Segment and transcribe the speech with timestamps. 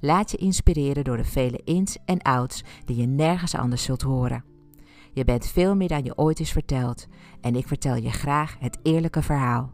[0.00, 4.44] Laat je inspireren door de vele ins en outs die je nergens anders zult horen.
[5.12, 7.06] Je bent veel meer dan je ooit is verteld
[7.40, 9.70] en ik vertel je graag het eerlijke verhaal.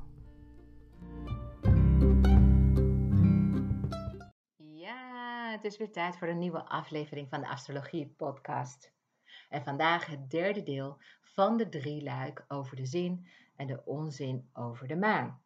[4.57, 8.93] Ja, het is weer tijd voor een nieuwe aflevering van de Astrologie Podcast.
[9.49, 14.49] En vandaag het derde deel van de drie luik over de zin en de onzin
[14.53, 15.43] over de maan.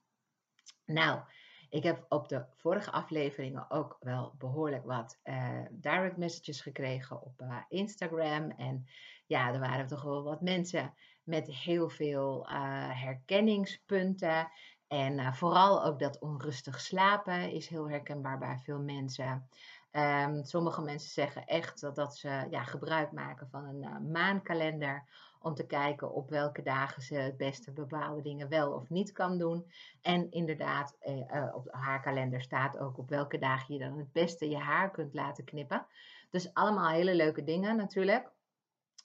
[0.87, 1.21] Nou,
[1.69, 7.41] ik heb op de vorige afleveringen ook wel behoorlijk wat uh, direct messages gekregen op
[7.41, 8.51] uh, Instagram.
[8.51, 8.87] En
[9.27, 12.55] ja, er waren toch wel wat mensen met heel veel uh,
[13.03, 14.49] herkenningspunten.
[14.89, 19.49] En vooral ook dat onrustig slapen is heel herkenbaar bij veel mensen.
[19.93, 25.05] Um, sommige mensen zeggen echt dat, dat ze ja, gebruik maken van een maankalender
[25.47, 29.39] om te kijken op welke dagen ze het beste bepaalde dingen wel of niet kan
[29.39, 29.71] doen.
[30.03, 34.13] En inderdaad, eh, eh, op haar kalender staat ook op welke dagen je dan het
[34.13, 35.87] beste je haar kunt laten knippen.
[36.31, 38.31] Dus allemaal hele leuke dingen natuurlijk.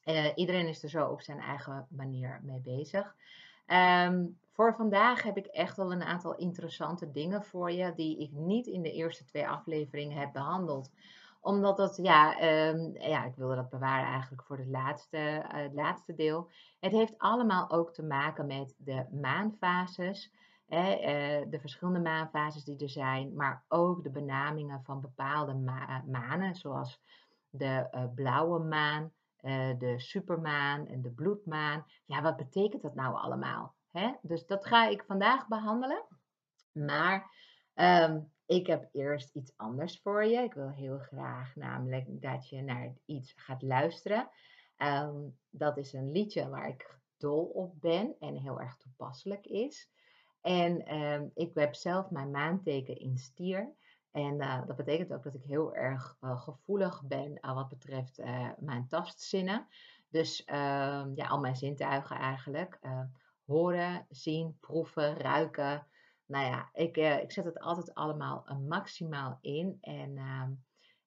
[0.06, 3.16] Uh, iedereen is er zo op zijn eigen manier mee bezig.
[3.68, 8.32] Um, voor vandaag heb ik echt wel een aantal interessante dingen voor je die ik
[8.32, 10.92] niet in de eerste twee afleveringen heb behandeld
[11.42, 15.74] omdat dat, ja, um, ja, ik wilde dat bewaren eigenlijk voor het laatste, uh, het
[15.74, 16.50] laatste deel.
[16.80, 20.34] Het heeft allemaal ook te maken met de maanfases.
[20.68, 26.04] Hè, uh, de verschillende maanfases die er zijn, maar ook de benamingen van bepaalde ma
[26.06, 27.02] manen, zoals
[27.50, 29.12] de blauwe maan,
[29.78, 31.86] de supermaan en de bloedmaan.
[32.06, 33.76] Ja, wat betekent dat nou allemaal?
[33.92, 34.12] Hè?
[34.22, 36.04] Dus dat ga ik vandaag behandelen.
[36.72, 37.32] Maar
[37.76, 40.38] um, ik heb eerst iets anders voor je.
[40.38, 44.30] Ik wil heel graag namelijk dat je naar iets gaat luisteren.
[44.78, 49.90] Um, dat is een liedje waar ik dol op ben en heel erg toepasselijk is.
[50.42, 53.74] En um, ik heb zelf mijn maanteken in stier.
[54.12, 58.20] En uh, dat betekent ook dat ik heel erg uh, gevoelig ben uh, wat betreft
[58.20, 59.68] eh, mijn tastzinnen.
[60.10, 62.80] Dus ehm, ja, al mijn zintuigen eigenlijk.
[63.46, 65.88] horen, zien, proeven, ruiken,
[66.32, 69.78] nou ja, ik, uh, ik zet het altijd allemaal uh, maximaal in.
[69.82, 70.48] En, uh,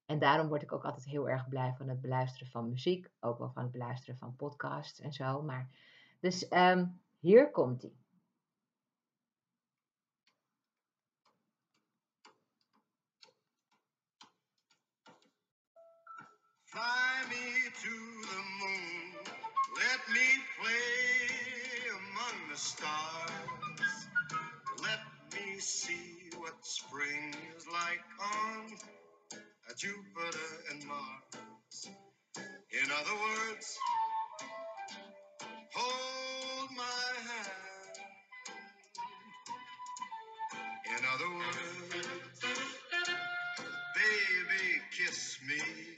[0.06, 3.10] en daarom word ik ook altijd heel erg blij van het beluisteren van muziek.
[3.20, 5.42] Ook wel van het beluisteren van podcasts en zo.
[5.42, 5.68] Maar,
[6.20, 7.96] dus um, hier komt ie.
[16.64, 17.94] Fly me to
[18.30, 19.24] the moon,
[19.76, 23.53] let me play among the stars.
[25.60, 28.66] See what spring is like on
[29.78, 30.38] Jupiter
[30.70, 31.88] and Mars.
[32.70, 33.78] In other words,
[35.74, 37.94] hold my hand.
[40.98, 42.40] In other words,
[43.94, 45.93] baby, kiss me.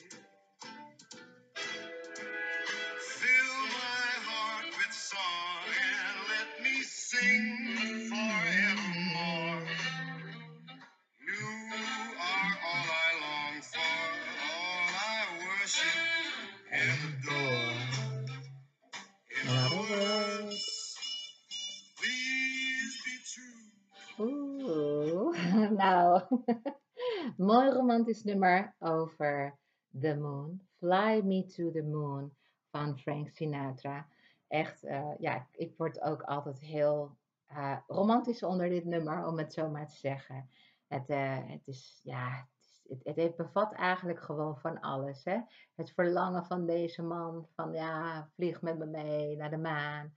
[27.97, 29.59] Romantisch nummer over
[30.01, 30.61] The Moon.
[30.79, 32.31] Fly Me to the Moon
[32.71, 34.09] van Frank Sinatra.
[34.49, 37.17] Echt, uh, ja, ik word ook altijd heel
[37.51, 40.49] uh, romantisch onder dit nummer, om het zo maar te zeggen.
[40.87, 42.49] Het, uh, het is, ja,
[42.89, 45.25] het, het, het, bevat eigenlijk gewoon van alles.
[45.25, 45.39] Hè?
[45.75, 50.15] Het verlangen van deze man, van ja, vlieg met me mee naar de maan.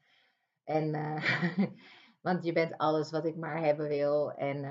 [0.64, 0.92] En,
[2.28, 4.32] want je bent alles wat ik maar hebben wil.
[4.32, 4.62] En,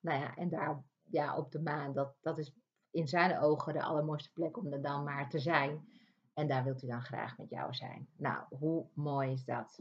[0.00, 2.54] nou ja, en daar ja, op de maan, dat, dat is
[2.90, 5.88] in zijn ogen de allermooiste plek om er dan maar te zijn.
[6.34, 8.08] En daar wilt u dan graag met jou zijn.
[8.16, 9.80] Nou, hoe mooi is dat?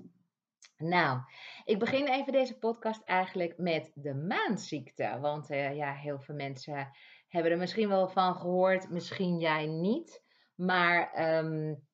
[0.77, 1.19] Nou,
[1.63, 5.17] ik begin even deze podcast eigenlijk met de maanziekte.
[5.21, 6.91] Want uh, ja, heel veel mensen
[7.27, 10.23] hebben er misschien wel van gehoord, misschien jij niet.
[10.55, 11.87] Maar um,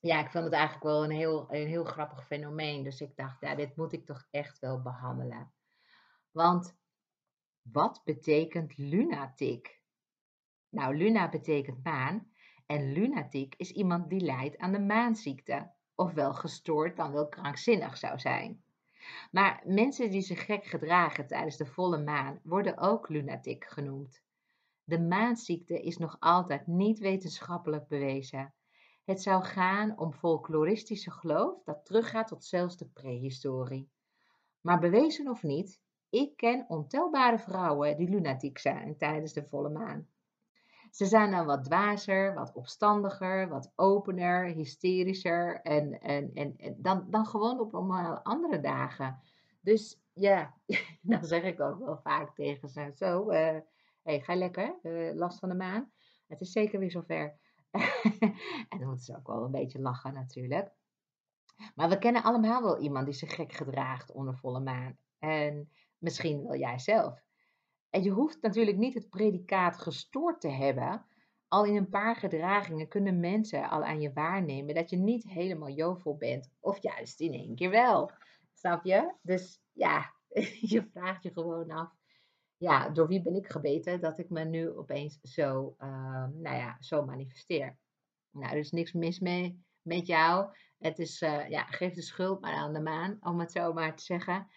[0.00, 2.82] ja, ik vond het eigenlijk wel een heel, een heel grappig fenomeen.
[2.82, 5.52] Dus ik dacht, ja, dit moet ik toch echt wel behandelen.
[6.30, 6.77] Want
[7.72, 9.80] wat betekent lunatic?
[10.68, 12.30] Nou, luna betekent maan.
[12.66, 18.18] En lunatiek is iemand die lijdt aan de maanziekte, ofwel gestoord dan wel krankzinnig zou
[18.18, 18.62] zijn.
[19.30, 24.22] Maar mensen die zich gek gedragen tijdens de volle maan worden ook lunatiek genoemd.
[24.84, 28.54] De maanziekte is nog altijd niet wetenschappelijk bewezen.
[29.04, 33.90] Het zou gaan om folkloristische geloof dat teruggaat tot zelfs de prehistorie.
[34.60, 40.08] Maar bewezen of niet, ik ken ontelbare vrouwen die lunatiek zijn tijdens de volle maan.
[40.90, 47.26] Ze zijn dan wat dwazer, wat opstandiger, wat opener, hysterischer en, en, en, dan, dan
[47.26, 49.20] gewoon op normale andere dagen.
[49.60, 50.54] Dus ja,
[51.02, 53.56] dan zeg ik ook wel vaak tegen ze: Zo, uh,
[54.02, 55.90] hey, ga lekker, uh, last van de maan.
[56.26, 57.38] Het is zeker weer zover.
[58.68, 60.70] en dan moeten ze ook wel een beetje lachen, natuurlijk.
[61.74, 64.96] Maar we kennen allemaal wel iemand die zich gek gedraagt onder volle maan.
[65.18, 67.22] En misschien wel jij zelf.
[67.90, 71.06] En je hoeft natuurlijk niet het predicaat gestoord te hebben.
[71.48, 75.70] Al in een paar gedragingen kunnen mensen al aan je waarnemen dat je niet helemaal
[75.70, 76.50] jovel bent.
[76.60, 78.10] Of juist in één keer wel.
[78.52, 79.14] Snap je?
[79.22, 80.14] Dus ja,
[80.72, 81.96] je vraagt je gewoon af.
[82.56, 86.76] Ja, door wie ben ik gebeten dat ik me nu opeens zo, uh, nou ja,
[86.80, 87.78] zo manifesteer?
[88.30, 90.56] Nou, er is niks mis mee met jou.
[90.78, 93.96] Het is, uh, ja, geef de schuld maar aan de maan, om het zo maar
[93.96, 94.48] te zeggen.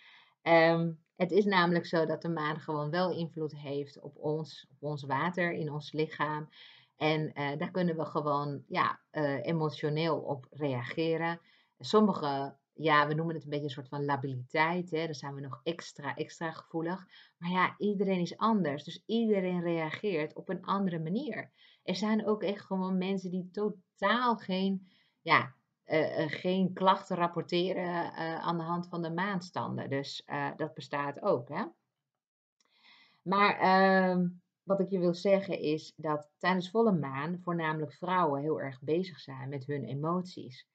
[0.42, 4.84] Um, het is namelijk zo dat de maan gewoon wel invloed heeft op ons, op
[4.90, 6.50] ons water in ons lichaam.
[6.96, 11.40] En uh, daar kunnen we gewoon ja, uh, emotioneel op reageren.
[11.80, 14.92] Sommige, ja, we noemen het een beetje een soort van labiliteit.
[14.92, 15.06] Hè?
[15.06, 17.06] Dan zijn we nog extra, extra gevoelig.
[17.38, 18.84] Maar ja, iedereen is anders.
[18.84, 21.52] Dus iedereen reageert op een andere manier.
[21.84, 24.88] Er zijn ook echt gewoon mensen die totaal geen
[25.22, 25.56] ja,
[26.28, 29.90] geen klachten rapporteren uh, aan de hand van de maanstanden.
[29.90, 30.26] Dus
[30.56, 31.50] dat bestaat ook.
[31.50, 31.64] Hè?
[33.22, 34.28] Maar ehm,
[34.64, 39.20] wat ik je wil zeggen is dat tijdens volle maan voornamelijk vrouwen heel erg bezig
[39.20, 40.68] zijn met hun emoties.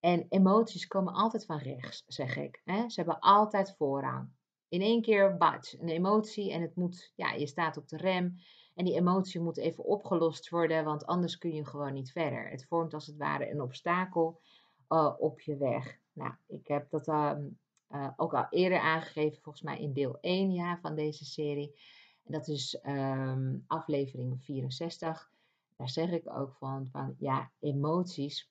[0.00, 2.60] En emoties komen altijd van rechts, zeg ik.
[2.64, 2.88] Hè?
[2.88, 4.30] Ze hebben altijd voorrang.
[4.68, 8.34] In één keer, bad, een emotie en het moet, ja, je staat op de rem.
[8.78, 12.48] En die emotie moet even opgelost worden, want anders kun je gewoon niet verder.
[12.50, 14.40] Het vormt als het ware een obstakel
[14.88, 15.98] uh, op je weg.
[16.12, 17.58] Nou, ik heb dat um,
[17.90, 21.80] uh, ook al eerder aangegeven, volgens mij in deel 1 ja, van deze serie.
[22.24, 25.30] En dat is um, aflevering 64.
[25.76, 28.50] Daar zeg ik ook van, van ja, emoties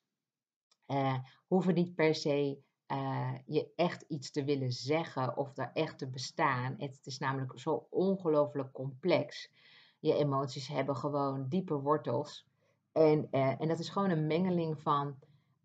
[0.88, 1.18] uh,
[1.48, 2.60] hoeven niet per se
[3.46, 6.76] je echt iets te willen zeggen of daar echt te bestaan.
[6.78, 9.50] Het is namelijk zo ongelooflijk complex
[10.00, 12.48] je emoties hebben gewoon diepe wortels.
[12.92, 15.16] En, uh, en dat is gewoon een mengeling van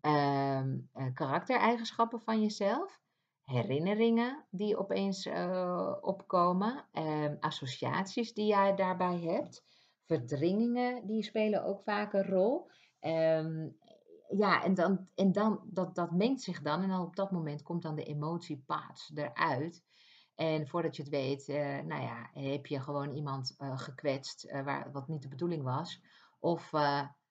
[0.01, 0.63] uh,
[1.13, 3.01] karaktereigenschappen van jezelf,
[3.43, 9.63] herinneringen die opeens uh, opkomen, ehm, associaties die jij daarbij hebt,
[10.05, 12.69] verdringingen die spelen ook vaak een rol.
[12.99, 13.67] Ehm,
[14.37, 17.63] ja, en, dan, en dan, dat, dat mengt zich dan en dan op dat moment
[17.63, 19.83] komt dan de emotiepaats eruit.
[20.35, 24.63] En voordat je het weet, uh, nou ja, heb je gewoon iemand uh, gekwetst uh,
[24.63, 26.01] waar, wat niet de bedoeling was.
[26.39, 26.71] Of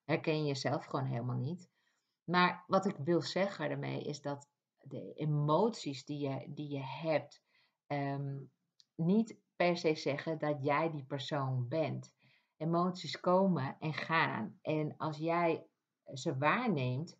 [0.05, 1.71] herken je jezelf gewoon helemaal niet.
[2.25, 7.43] Maar wat ik wil zeggen daarmee is dat de emoties die je, die je hebt,
[7.87, 8.51] um,
[8.95, 12.13] niet per se zeggen dat jij die persoon bent.
[12.57, 14.59] Emoties komen en gaan.
[14.63, 15.67] En als jij
[16.13, 17.19] ze waarneemt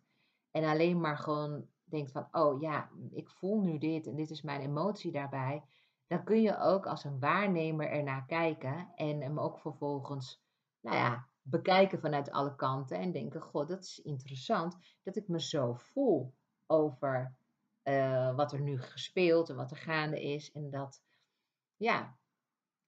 [0.51, 4.41] en alleen maar gewoon denkt van, oh ja, ik voel nu dit en dit is
[4.41, 5.63] mijn emotie daarbij,
[6.07, 10.43] dan kun je ook als een waarnemer ernaar kijken en hem ook vervolgens,
[10.79, 15.41] nou ja, bekijken vanuit alle kanten en denken, god, dat is interessant dat ik me
[15.41, 16.33] zo voel
[16.65, 17.35] over
[17.83, 21.03] uh, wat er nu gespeeld en wat er gaande is en dat,
[21.75, 22.17] ja,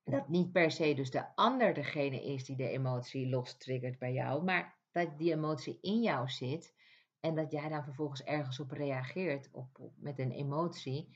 [0.03, 4.13] dat niet per se dus de ander degene is die de emotie los triggert bij
[4.13, 6.74] jou, maar dat die emotie in jou zit
[7.19, 11.10] en dat jij dan vervolgens ergens op reageert op, met een emotie,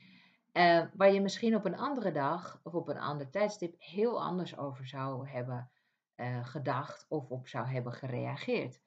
[0.52, 4.56] uh, waar je misschien op een andere dag of op een ander tijdstip heel anders
[4.56, 5.70] over zou hebben
[6.16, 8.80] uh, gedacht of op zou hebben gereageerd.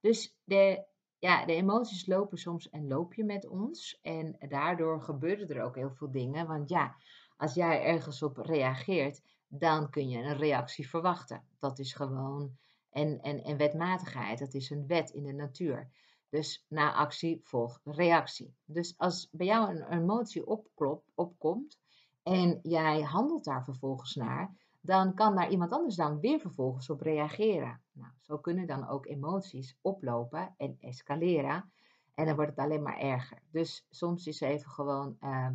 [0.00, 0.84] Dus de,
[1.18, 5.74] ja, de emoties lopen soms en loop je met ons en daardoor gebeuren er ook
[5.74, 6.96] heel veel dingen, want ja,
[7.36, 11.42] als jij ergens op reageert, dan kun je een reactie verwachten.
[11.58, 12.56] Dat is gewoon
[12.90, 15.90] en, en, en wetmatigheid, dat is een wet in de natuur.
[16.28, 18.54] Dus na actie volgt reactie.
[18.64, 21.78] Dus als bij jou een emotie opklop, opkomt
[22.22, 27.00] en jij handelt daar vervolgens naar, dan kan daar iemand anders dan weer vervolgens op
[27.00, 27.82] reageren.
[27.92, 31.72] Nou, zo kunnen dan ook emoties oplopen en escaleren.
[32.14, 33.42] En dan wordt het alleen maar erger.
[33.50, 35.48] Dus soms is even gewoon uh,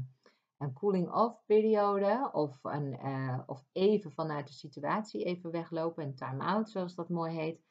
[0.58, 6.70] een cooling-off periode of, een, uh, of even vanuit de situatie even weglopen, een time-out
[6.70, 7.62] zoals dat mooi heet.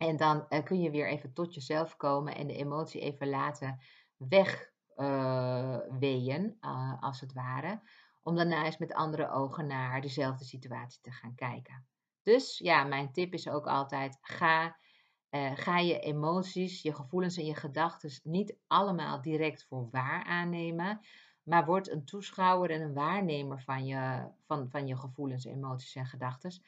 [0.00, 3.80] En dan uh, kun je weer even tot jezelf komen en de emotie even laten
[4.16, 5.06] wegweeën,
[6.60, 7.80] uh, als het ware.
[8.22, 11.86] Om daarna eens met andere ogen naar dezelfde situatie te gaan kijken.
[12.22, 14.76] Dus ja, mijn tip is ook altijd: ga,
[15.54, 21.00] ga je emoties, je gevoelens en je gedachten niet allemaal direct voor waar aannemen
[21.42, 26.06] maar word een toeschouwer en een waarnemer van je, van, van je gevoelens, emoties en
[26.06, 26.62] gedachten.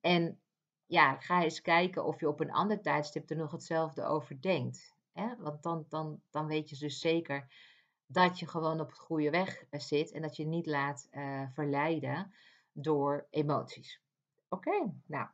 [0.00, 0.40] En
[0.86, 4.94] ja, ga eens kijken of je op een ander tijdstip er nog hetzelfde over denkt.
[5.12, 5.36] Hè?
[5.38, 7.46] Want dan, dan, dan weet je dus zeker
[8.06, 11.42] dat je gewoon op het goede weg eh, zit en dat je niet laat uh,
[11.52, 12.34] verleiden
[12.72, 14.00] door emoties.
[14.48, 15.28] Oké, nou.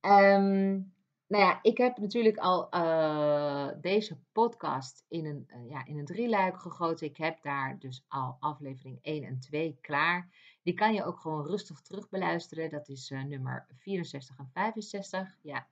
[0.00, 5.98] Um, nou ja, ik heb natuurlijk al uh, deze podcast in een, uh, ja, in
[5.98, 7.06] een drieluik gegoten.
[7.06, 10.28] Ik heb daar dus al aflevering 1 en 2 klaar.
[10.68, 12.70] Die kan je ook gewoon rustig terug beluisteren.
[12.70, 15.36] Dat is uh, nummer 64 en 65.
[15.42, 15.66] Ja.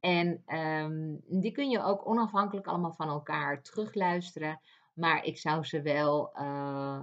[0.00, 4.60] En um, die kun je ook onafhankelijk allemaal van elkaar terugluisteren.
[4.94, 6.30] Maar ik zou ze wel,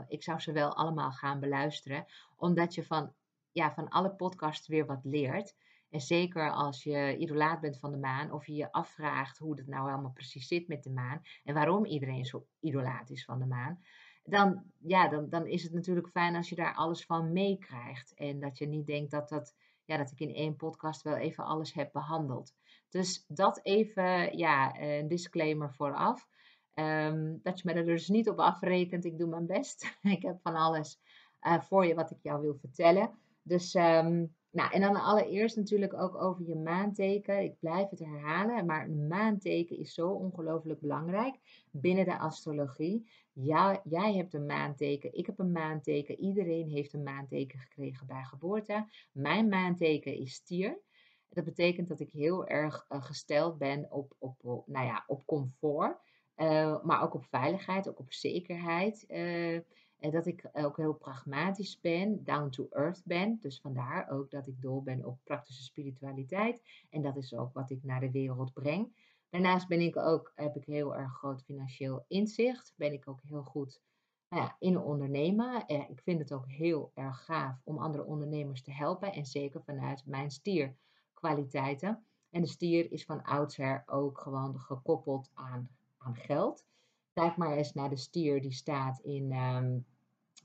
[0.08, 2.06] ik zou ze wel allemaal gaan beluisteren.
[2.36, 3.14] Omdat je van,
[3.52, 5.56] ja, van alle podcasts weer wat leert.
[5.90, 9.68] En zeker als je idolaat bent van de maan of je je afvraagt hoe het
[9.68, 13.46] nou helemaal precies zit met de maan en waarom iedereen zo idolaat is van de
[13.46, 13.84] maan,
[14.24, 18.14] dan, ja, dan, dan is het natuurlijk fijn als je daar alles van meekrijgt.
[18.14, 21.46] En dat je niet denkt dat, dat, ja, dat ik in één podcast wel even
[21.46, 22.54] alles heb behandeld.
[22.90, 26.28] Dus dat even, ja, een disclaimer vooraf.
[26.74, 29.06] Um, dat je me er dus niet op afrekent.
[29.06, 29.98] Ik doe mijn best.
[30.02, 31.00] ik heb van alles
[31.42, 33.12] uh, voor je wat ik jou wil vertellen.
[33.42, 37.44] Dus um, nou, en dan allereerst natuurlijk ook over je maanteken.
[37.44, 41.36] Ik blijf het herhalen, maar een maanteken is zo ongelooflijk belangrijk
[41.72, 43.10] binnen de astrologie.
[43.32, 48.24] Ja, jij hebt een maanteken, ik heb een maanteken, iedereen heeft een maanteken gekregen bij
[48.24, 48.88] geboorte.
[49.12, 50.82] Mijn maanteken is stier.
[51.30, 55.98] Dat betekent dat ik heel erg uh, gesteld ben op, op, nou ja, op comfort,
[56.38, 59.06] uh, maar ook op veiligheid, ook op zekerheid.
[59.08, 59.60] Uh,
[60.04, 63.38] en dat ik ook heel pragmatisch ben, down to earth ben.
[63.42, 66.62] Dus vandaar ook dat ik dol ben op praktische spiritualiteit.
[66.90, 68.96] En dat is ook wat ik naar de wereld breng.
[69.30, 72.74] Daarnaast ben ik ook, heb ik heel erg groot financieel inzicht.
[72.76, 73.82] Ben ik ook heel goed
[74.30, 75.66] nou ja, in ondernemen.
[75.66, 79.14] Eh, ik vind het ook heel erg gaaf om andere ondernemers te helpen.
[79.14, 82.06] En zeker vanuit mijn stierkwaliteiten.
[82.30, 86.66] En de stier is van oudsher ook gewoon gekoppeld aan, aan geld.
[87.14, 89.86] Kijk maar eens naar de stier die staat in um,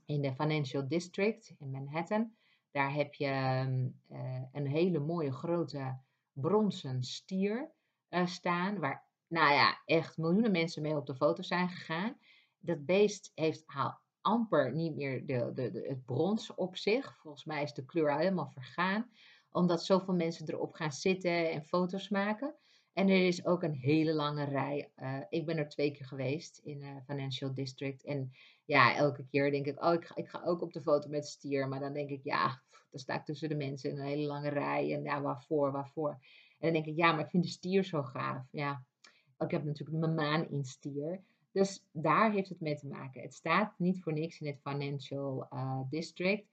[0.09, 2.31] in de Financial District in Manhattan.
[2.71, 3.27] Daar heb je
[4.11, 5.97] uh, een hele mooie grote
[6.31, 7.71] bronzen stier
[8.09, 12.17] uh, staan, waar nou ja, echt miljoenen mensen mee op de foto zijn gegaan.
[12.59, 13.65] Dat beest heeft
[14.21, 17.17] amper niet meer de, de, de, het brons op zich.
[17.17, 19.11] Volgens mij is de kleur helemaal vergaan,
[19.51, 22.55] omdat zoveel mensen erop gaan zitten en foto's maken.
[22.99, 24.91] En er is ook een hele lange rij.
[24.97, 28.03] Uh, ik ben er twee keer geweest in uh, Financial District.
[28.03, 28.31] En
[28.65, 31.27] ja, elke keer denk ik, oh, ik ga, ik ga ook op de foto met
[31.27, 31.67] stier.
[31.67, 34.49] Maar dan denk ik, ja, dan sta ik tussen de mensen in een hele lange
[34.49, 34.93] rij.
[34.93, 36.09] En ja, waarvoor, waarvoor?
[36.09, 36.19] En
[36.59, 38.47] dan denk ik, ja, maar ik vind de stier zo gaaf.
[38.51, 38.83] Ja,
[39.37, 41.21] ik heb natuurlijk mijn maan in stier.
[41.51, 43.21] Dus daar heeft het mee te maken.
[43.21, 46.48] Het staat niet voor niks in het Financial uh, District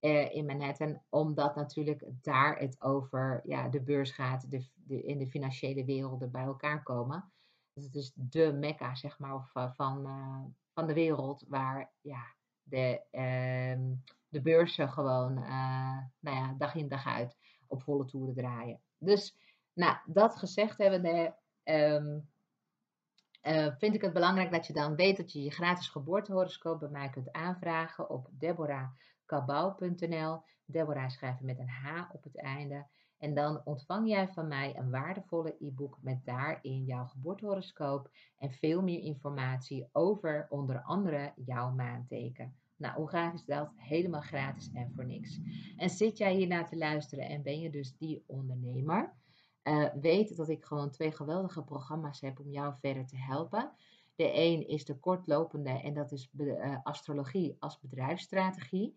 [0.00, 5.26] uh, in Manhattan, omdat natuurlijk daar het over ja, de beurs gaat, de, in de
[5.26, 7.32] financiële werelden bij elkaar komen.
[7.72, 12.34] Dus het is de mekka, zeg maar, uh, van, uh, van de wereld waar ja,
[12.62, 13.96] de, uh,
[14.28, 15.34] de beurzen gewoon
[16.20, 17.36] nou ja, dag in dag uit
[17.66, 18.80] op volle toeren draaien.
[18.98, 19.36] Dus
[19.72, 22.28] nou, dat gezegd hebbende, um,
[23.78, 27.10] vind ik het belangrijk dat je dan weet dat je je gratis geboortehoroscoop bij mij
[27.10, 28.90] kunt aanvragen op Deborah
[29.28, 30.42] deborahkabau.nl.
[30.64, 32.86] Deborah schrijven met een H op het einde.
[33.18, 38.82] En dan ontvang jij van mij een waardevolle e-book met daarin jouw geboortehoroscoop en veel
[38.82, 42.54] meer informatie over onder andere jouw maanteken.
[42.76, 43.70] Nou, hoe gaaf is dat?
[43.76, 45.40] Helemaal gratis en voor niks.
[45.76, 49.16] En zit jij hiernaar te luisteren en ben je dus die ondernemer?
[49.64, 53.72] Uh, weet dat ik gewoon twee geweldige programma's heb om jou verder te helpen.
[54.18, 58.96] De een is de kortlopende en dat is uh, astrologie als bedrijfsstrategie.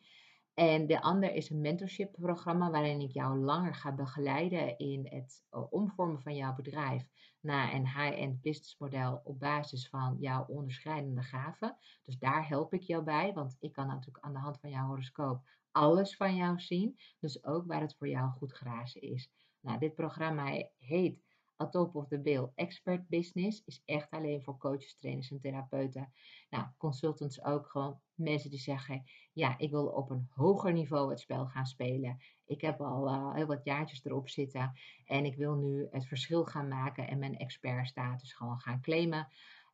[0.54, 5.44] En de ander is een mentorship programma waarin ik jou langer ga begeleiden in het
[5.50, 7.08] eh, omvormen van jouw bedrijf
[7.40, 11.78] naar een high-end business model op basis van jouw onderscheidende gaven.
[12.04, 14.88] Dus daar help ik jou bij, want ik kan natuurlijk aan de hand van jouw
[14.88, 16.98] horoscoop alles van jou zien.
[17.20, 19.32] Dus ook waar het voor jou goed grazen is.
[19.60, 21.20] Nou, dit programma heet
[21.62, 23.64] A Top of the Bill Expert Business.
[23.66, 26.14] Is echt alleen voor coaches, trainers en therapeuten.
[26.50, 29.04] Nou, consultants ook gewoon mensen die zeggen:
[29.34, 32.18] Ja, ik wil op een hoger niveau het spel gaan spelen.
[32.46, 34.74] Ik heb al uh, heel wat jaartjes erop zitten.
[35.06, 39.28] En ik wil nu het verschil gaan maken en mijn expertstatus gewoon gaan claimen.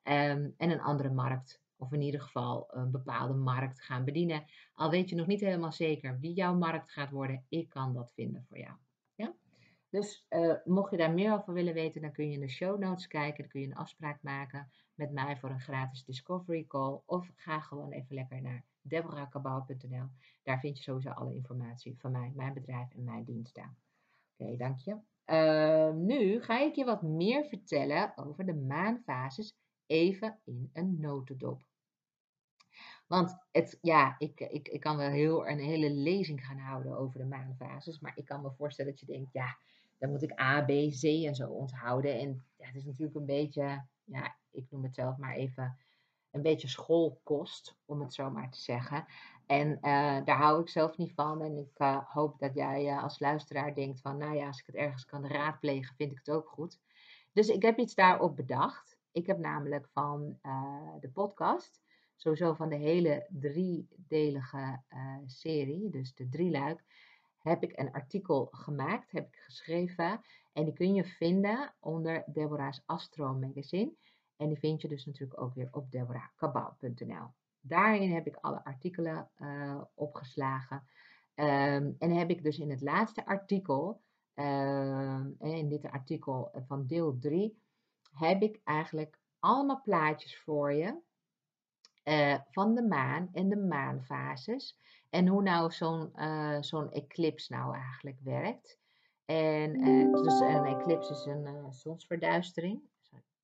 [0.04, 4.46] Um, en een andere markt of in ieder geval een bepaalde markt gaan bedienen.
[4.74, 8.12] Al weet je nog niet helemaal zeker wie jouw markt gaat worden, ik kan dat
[8.14, 8.76] vinden voor jou.
[9.90, 12.80] Dus uh, mocht je daar meer over willen weten, dan kun je in de show
[12.80, 13.44] notes kijken.
[13.44, 17.00] Dan kun je een afspraak maken met mij voor een gratis discovery call.
[17.06, 20.08] Of ga gewoon even lekker naar deborahkabau.nl.
[20.44, 23.78] Daar vind je sowieso alle informatie van mij, mijn bedrijf en mijn diensten.
[24.38, 24.98] Oké, dank je.
[25.26, 31.62] Uh, nu ga ik je wat meer vertellen over de maanfases even in een notendop.
[33.08, 37.20] Want het, ja, ik, ik, ik kan wel heel, een hele lezing gaan houden over
[37.20, 38.00] de maanfases.
[38.00, 39.58] Maar ik kan me voorstellen dat je denkt, ja,
[39.98, 42.20] dan moet ik A, B, C en zo onthouden.
[42.20, 45.78] En ja, het is natuurlijk een beetje, ja, ik noem het zelf maar even,
[46.32, 49.06] een beetje schoolkost, om het zo maar te zeggen.
[49.46, 49.80] En uh,
[50.26, 51.42] daar hou ik zelf niet van.
[51.42, 54.66] En ik uh, hoop dat jij uh, als luisteraar denkt van, nou ja, als ik
[54.66, 56.80] het ergens kan raadplegen, vind ik het ook goed.
[57.34, 58.98] Dus ik heb iets daarop bedacht.
[59.12, 60.40] Ik heb namelijk van
[61.00, 61.82] de podcast,
[62.16, 64.82] sowieso van de hele driedelige
[65.26, 66.84] serie, dus de drieluik,
[67.48, 70.22] heb ik een artikel gemaakt, heb ik geschreven.
[70.54, 73.94] En die kun je vinden onder Deborah's Astro Magazine.
[74.38, 77.28] En die vind je dus natuurlijk ook weer op deborahkabau.nl.
[77.60, 80.88] Daarin heb ik alle artikelen uh, opgeslagen.
[81.36, 84.02] Um, en heb ik dus in het laatste artikel,
[84.36, 87.62] uh, in dit artikel van deel 3,
[88.14, 91.00] heb ik eigenlijk allemaal plaatjes voor je
[92.04, 94.78] uh, van de maan en de maanfases.
[95.18, 98.80] En hoe nou zo'n uh, zo'n eclipse nou eigenlijk werkt.
[99.26, 99.74] En
[100.12, 102.82] dus een eclipse is een zonsverduistering.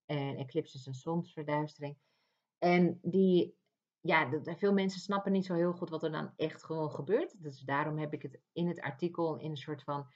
[0.06, 1.98] En eclipse is een zonsverduistering.
[2.58, 3.58] En die,
[4.00, 7.44] ja, veel mensen snappen niet zo heel goed wat er dan echt gewoon gebeurt.
[7.44, 10.08] Dus daarom heb ik het in het artikel in een soort van,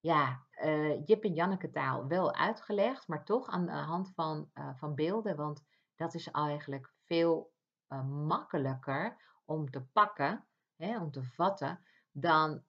[0.00, 3.08] ja, uh, Jip en Janneke taal wel uitgelegd.
[3.08, 5.36] Maar toch aan de hand van, uh, van beelden.
[5.36, 5.62] Want
[5.94, 7.52] dat is eigenlijk veel
[7.88, 11.80] uh, makkelijker om te pakken, om te vatten.
[12.12, 12.62] Dan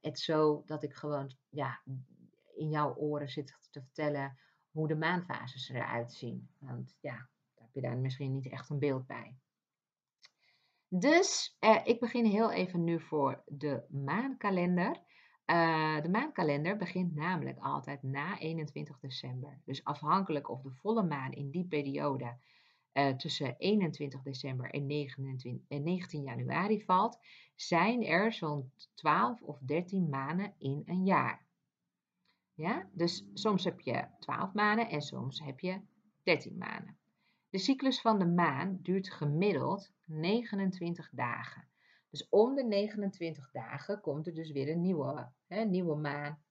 [0.00, 1.80] het zo dat ik gewoon ja,
[2.54, 4.38] in jouw oren zit te vertellen
[4.70, 6.48] hoe de maanfases eruit zien.
[6.58, 7.14] Want ja,
[7.54, 9.36] daar heb je daar misschien niet echt een beeld bij.
[10.88, 15.00] Dus eh, ik begin heel even nu voor de maankalender.
[15.46, 19.60] Uh, de maankalender begint namelijk altijd na 21 december.
[19.64, 22.36] Dus afhankelijk of de volle maan in die periode
[22.92, 27.18] uh, tussen 21 december en 29, en 19 januari valt,
[27.54, 31.46] zijn er zo'n 12 of 13 maanden in een jaar.
[32.54, 32.88] Ja?
[32.92, 35.80] Dus soms heb je 12 maanden en soms heb je
[36.22, 36.98] 13 maanden.
[37.50, 41.68] De cyclus van de maan duurt gemiddeld 29 dagen.
[42.10, 46.42] Dus om de 29 dagen komt er dus weer een nieuwe, hè, nieuwe maan,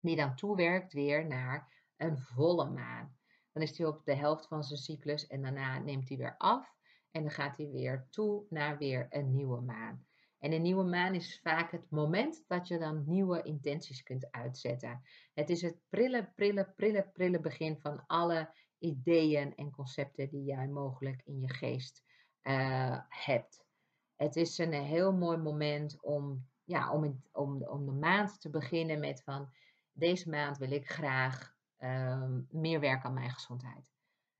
[0.00, 3.16] die dan toewerkt weer naar een volle maan.
[3.52, 6.74] Dan is hij op de helft van zijn cyclus en daarna neemt hij weer af
[7.10, 10.06] en dan gaat hij weer toe naar weer een nieuwe maan.
[10.38, 15.02] En een nieuwe maan is vaak het moment dat je dan nieuwe intenties kunt uitzetten.
[15.34, 20.68] Het is het prille, prille, prille, prille begin van alle ideeën en concepten die jij
[20.68, 22.02] mogelijk in je geest
[22.42, 23.64] uh, hebt.
[24.16, 29.00] Het is een heel mooi moment om, ja, om, om, om de maand te beginnen
[29.00, 29.52] met van
[29.92, 31.54] deze maand wil ik graag
[32.50, 33.92] meer werken aan mijn gezondheid.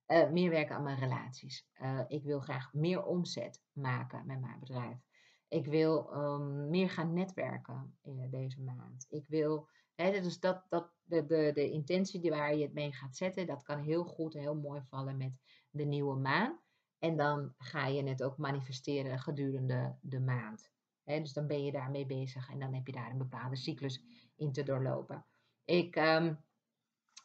[0.06, 1.66] Uh, meer werken aan mijn relaties.
[1.82, 4.98] Uh, ik wil graag meer omzet maken met mijn bedrijf.
[5.48, 9.06] Ik wil um, meer gaan netwerken in deze maand.
[9.08, 12.92] Ik wil, hè, dus dat, dat, de, de, de intentie die waar je het mee
[12.92, 15.32] gaat zetten, dat kan heel goed en heel mooi vallen met
[15.70, 16.60] de nieuwe maan.
[16.98, 20.70] En dan ga je het ook manifesteren gedurende de maand.
[21.04, 24.02] dus dan ben je daarmee bezig en dan heb je daar een bepaalde cyclus
[24.36, 25.26] in te doorlopen.
[25.64, 26.34] Ik, ehm,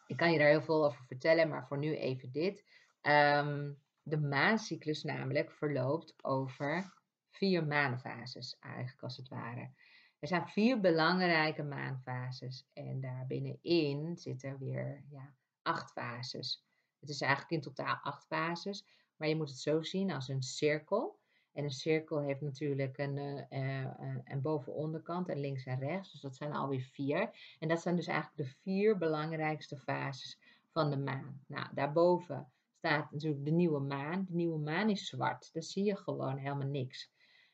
[0.07, 2.65] ik kan je daar heel veel over vertellen, maar voor nu even dit.
[3.01, 6.93] Ehm, de maancyclus namelijk verloopt over
[7.29, 9.71] vier maanfases, eigenlijk als het ware.
[10.19, 16.65] Er zijn vier belangrijke maanfases en daar binnenin zitten weer ja, acht fases.
[16.99, 20.41] Het is eigenlijk in totaal acht fases, maar je moet het zo zien als een
[20.41, 21.19] cirkel.
[21.57, 26.11] En een cirkel heeft natuurlijk een, uh, uh, een boven-onderkant en links en rechts.
[26.11, 27.55] Dus dat zijn alweer vier.
[27.59, 30.39] En dat zijn dus eigenlijk de vier belangrijkste fases
[30.71, 31.41] van de maan.
[31.47, 34.25] Nou, daarboven staat natuurlijk de nieuwe maan.
[34.27, 35.53] De nieuwe maan is zwart.
[35.53, 37.11] Daar zie je gewoon helemaal niks.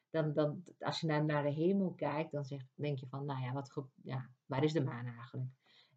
[0.10, 3.42] Dan, dan, als je naar, naar de hemel kijkt, dan zeg, denk je van, nou
[3.42, 5.50] ja, wat, ja, waar is de maan eigenlijk?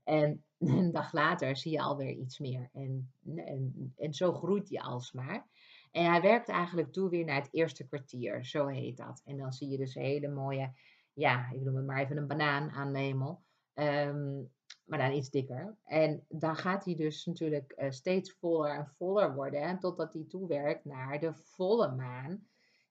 [0.04, 2.68] En een dag later zie je alweer iets meer.
[2.72, 5.46] En, en, en zo groeit die alsmaar.
[5.90, 9.22] En hij werkt eigenlijk toe weer naar het eerste kwartier, zo heet dat.
[9.24, 10.72] En dan zie je dus hele mooie,
[11.12, 13.42] ja, ik noem het maar even een banaan aan de hemel.
[13.74, 14.42] Ehm,
[14.84, 15.76] maar dan iets dikker.
[15.84, 20.24] En dan gaat hij dus natuurlijk uh, steeds voller en voller worden, hè, totdat hij
[20.28, 22.46] toewerkt naar de volle maan.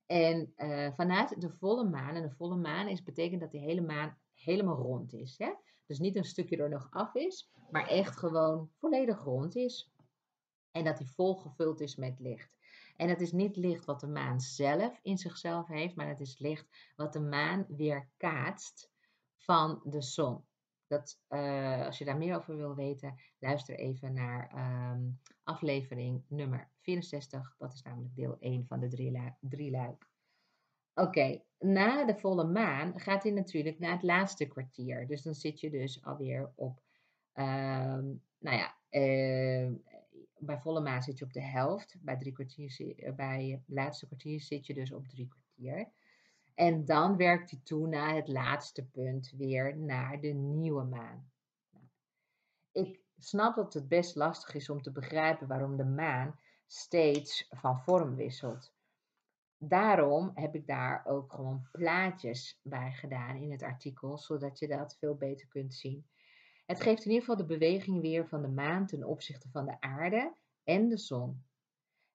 [0.05, 3.81] En uh, vanuit de volle maan, en de volle maan is, betekent dat die hele
[3.81, 5.37] maan helemaal rond is.
[5.37, 5.53] Hè?
[5.85, 9.91] Dus niet een stukje er nog af is, maar echt gewoon volledig rond is.
[10.71, 12.54] En dat hij volgevuld is met licht.
[12.95, 16.39] En het is niet licht wat de maan zelf in zichzelf heeft, maar het is
[16.39, 18.91] licht wat de maan weer kaatst
[19.37, 20.43] van de zon.
[20.87, 24.51] Dat, uh, als je daar meer over wil weten, luister even naar
[24.93, 27.55] um, aflevering nummer 64.
[27.57, 28.87] Dat is namelijk deel 1 van de
[29.39, 30.09] drie, luik.
[30.93, 35.07] Oké, na de volle maan gaat hij natuurlijk naar het laatste kwartier.
[35.07, 36.81] Dus dan zit je dus alweer op,
[37.33, 39.71] um, nou ja, uh,
[40.45, 41.95] bij volle maan zit je op de helft.
[41.99, 45.87] Bij, drie kwartier, eh, bij het laatste kwartier zit je dus op drie kwartier.
[46.55, 51.31] En dan werkt hij toe naar het laatste punt weer naar de nieuwe maan.
[51.71, 51.85] Nou,
[52.71, 57.79] ik snap dat het best lastig is om te begrijpen waarom de maan steeds van
[57.79, 58.73] vorm wisselt.
[59.57, 64.97] Daarom heb ik daar ook gewoon plaatjes bij gedaan in het artikel, zodat je dat
[64.97, 66.05] veel beter kunt zien.
[66.65, 69.81] Het geeft in ieder geval de beweging weer van de maan ten opzichte van de
[69.81, 71.43] aarde en de zon.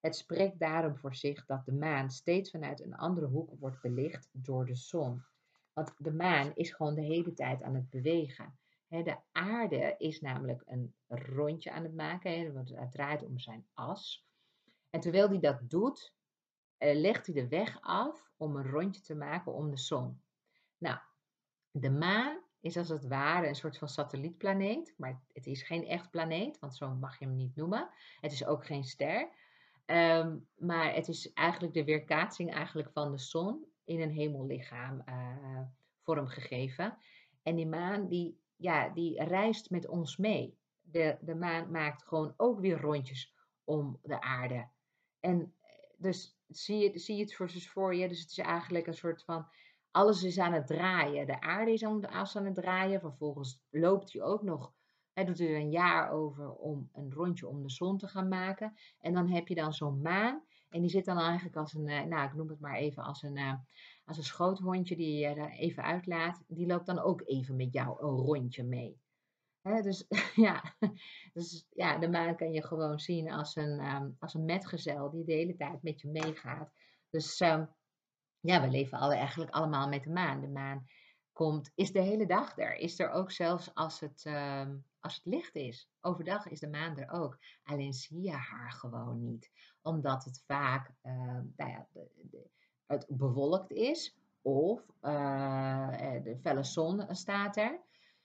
[0.00, 4.28] Het spreekt daarom voor zich dat de maan steeds vanuit een andere hoek wordt belicht
[4.32, 5.24] door de zon.
[5.72, 8.58] Want de maan is gewoon de hele tijd aan het bewegen.
[8.88, 14.26] De aarde is namelijk een rondje aan het maken, want het draait om zijn as.
[14.90, 16.14] En terwijl hij dat doet,
[16.76, 20.22] eh, legt hij de weg af om een rondje te maken om de zon.
[20.78, 20.98] Nou,
[21.70, 26.10] de maan is als het ware een soort van satellietplaneet, maar het is geen echt
[26.10, 27.90] planeet, want zo mag je hem niet noemen.
[28.20, 29.28] Het is ook geen ster,
[29.84, 35.60] ehm, maar het is eigenlijk de weerkaatsing eigenlijk van de zon in een hemellichaam uh,
[36.02, 36.98] vormgegeven.
[37.42, 40.58] En die maan die, ja, die reist met ons mee.
[40.80, 44.68] De, de maan maakt gewoon ook weer rondjes om de aarde.
[45.20, 48.38] En eh, dus zie je, zie je het voor, dus voor je, dus het is
[48.38, 49.48] eigenlijk een soort van
[49.90, 51.26] alles is aan het draaien.
[51.26, 53.00] De aarde is aan, aan het draaien.
[53.00, 54.72] Vervolgens loopt hij ook nog.
[55.12, 58.74] Hij doet er een jaar over om een rondje om de zon te gaan maken.
[59.00, 60.42] En dan heb je dan zo'n maan.
[60.68, 63.22] En die zit dan eigenlijk als een, eh, nou ik noem het maar even als
[63.22, 63.54] een, uh,
[64.04, 66.42] als een schoothondje die je er even uitlaat.
[66.46, 69.00] Die loopt dan ook even met jou een rondje mee.
[69.62, 70.06] dus,
[70.46, 70.76] ja,
[71.32, 75.24] dus ja, de maan kan je gewoon zien als een, um, als een metgezel die
[75.24, 76.72] de hele tijd met je meegaat.
[77.10, 77.68] Dus um,
[78.40, 80.40] ja, we leven alle, eigenlijk allemaal met de maan.
[80.40, 80.86] De maan
[81.32, 82.74] komt, is de hele dag er.
[82.74, 84.68] Is er ook zelfs als het, uh,
[85.00, 85.88] als het licht is.
[86.00, 87.38] Overdag is de maan er ook.
[87.62, 89.50] Alleen zie je haar gewoon niet.
[89.82, 91.12] Omdat het vaak uh,
[91.56, 92.50] nou ja, de, de,
[92.86, 94.18] het bewolkt is.
[94.42, 95.90] Of uh,
[96.22, 97.80] de felle zon staat er.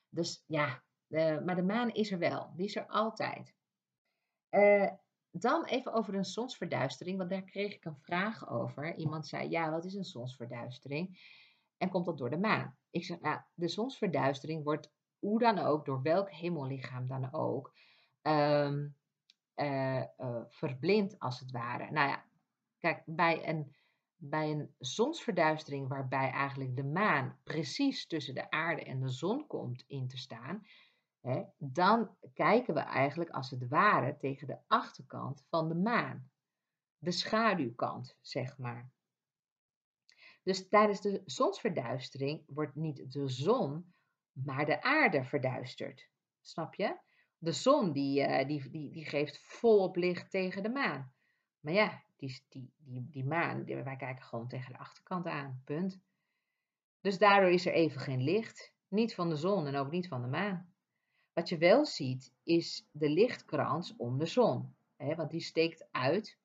[0.10, 0.84] Dus ja,
[1.46, 2.52] maar de maan is er wel.
[2.56, 3.54] Die is er altijd.
[5.38, 8.96] Dan even over een zonsverduistering, want daar kreeg ik een vraag over.
[8.96, 11.20] Iemand zei, ja, wat is een zonsverduistering?
[11.78, 12.78] En komt dat door de maan?
[12.90, 17.74] Ik zeg, nou, de zonsverduistering wordt hoe dan ook, door welk hemellichaam dan ook,
[18.22, 18.96] um,
[19.56, 21.92] uh, uh, verblind als het ware.
[21.92, 22.26] Nou ja,
[22.80, 23.76] kijk, bij een,
[24.16, 29.84] bij een zonsverduistering waarbij eigenlijk de maan precies tussen de aarde en de zon komt
[29.88, 30.66] in te staan,
[31.58, 36.30] dan kijken we eigenlijk als het ware tegen de achterkant van de maan.
[36.98, 38.92] De schaduwkant, zeg maar.
[40.44, 43.94] Dus tijdens de zonsverduistering wordt niet de zon,
[44.32, 46.10] maar de aarde verduisterd.
[46.42, 46.98] Snap je?
[47.38, 51.14] De zon die, uh, die, die, die geeft volop licht tegen de maan.
[51.60, 55.62] Maar ja, die, die, die, die maan, wij kijken gewoon tegen de achterkant aan.
[55.64, 56.02] Punt.
[57.02, 58.74] Dus daardoor is er even geen licht.
[58.88, 60.75] Niet van de zon en ook niet van de maan.
[61.36, 64.76] Wat je wel ziet is de lichtkrans om de zon.
[64.96, 66.40] Hè, want die steekt uit.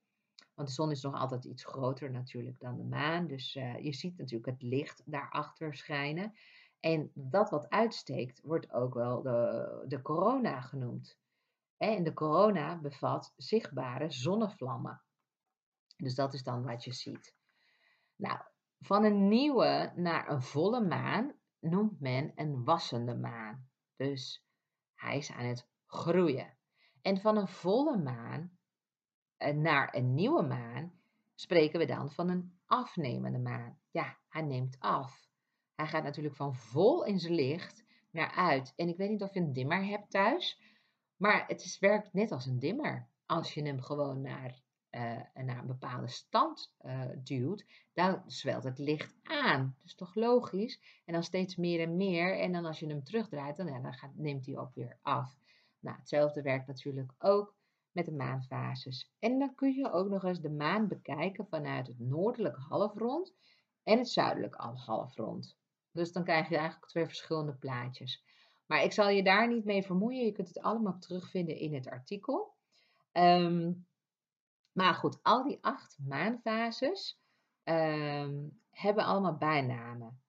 [0.55, 3.27] Want de zon is nog altijd iets groter natuurlijk dan de maan.
[3.27, 6.35] Dus uh, je ziet natuurlijk het licht daarachter schijnen.
[6.81, 11.19] En dat wat uitsteekt wordt ook wel de, de corona genoemd.
[11.77, 15.03] En de corona bevat zichtbare zonnevlammen.
[15.97, 17.35] Dus dat is dan wat je ziet.
[18.17, 18.41] Nou,
[18.79, 23.69] van een nieuwe naar een volle maan noemt men een wassende maan.
[23.97, 24.45] Dus
[25.01, 26.57] hij is aan het groeien.
[27.03, 28.59] En van een volle maan
[29.37, 30.93] eh, naar een nieuwe maan
[31.35, 33.79] spreken we dan van een afnemende maan.
[33.91, 35.29] Ja, hij neemt af.
[35.75, 38.73] Hij gaat natuurlijk van vol in zijn licht naar uit.
[38.77, 40.61] En ik weet niet of je een dimmer hebt thuis,
[41.17, 43.09] maar het is, werkt net als een dimmer.
[43.27, 48.79] Als je hem gewoon naar, uh, naar een bepaalde stand uh, duwt, dan zwelt het
[48.79, 49.75] licht aan.
[49.77, 50.81] Dat is toch logisch?
[51.05, 52.39] En dan steeds meer en meer.
[52.39, 55.39] En dan als je hem terugdraait, dan, ja, dan neemt hij ook weer af.
[55.81, 57.55] Nou, hetzelfde werkt natuurlijk ook
[57.93, 59.13] met de maanfases.
[59.19, 63.35] En dan kun je ook nog eens de maan bekijken vanuit het noordelijke halfrond
[63.83, 65.57] en het zuidelijke halfrond.
[65.93, 68.25] Dus dan krijg je eigenlijk twee verschillende plaatjes.
[68.67, 70.25] Maar ik zal je daar niet mee vermoeien.
[70.25, 72.55] Je kunt het allemaal terugvinden in het artikel.
[73.13, 73.73] Ehm,
[74.81, 77.21] maar goed, al die acht maanfases
[77.63, 80.23] ehm, hebben allemaal bijnamen.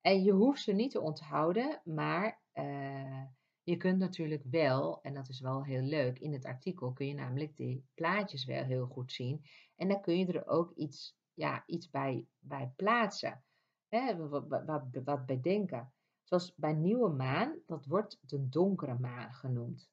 [0.00, 3.22] En je hoeft ze niet te onthouden, maar uh,
[3.62, 7.14] je kunt natuurlijk wel, en dat is wel heel leuk, in het artikel kun je
[7.14, 9.44] namelijk die plaatjes wel heel goed zien.
[9.76, 13.44] En dan kun je er ook iets, ja, iets bij, bij plaatsen.
[13.88, 15.28] Hè, wat, wat.
[16.22, 19.90] Zoals bij nieuwe maan, dat wordt de donkere maan genoemd.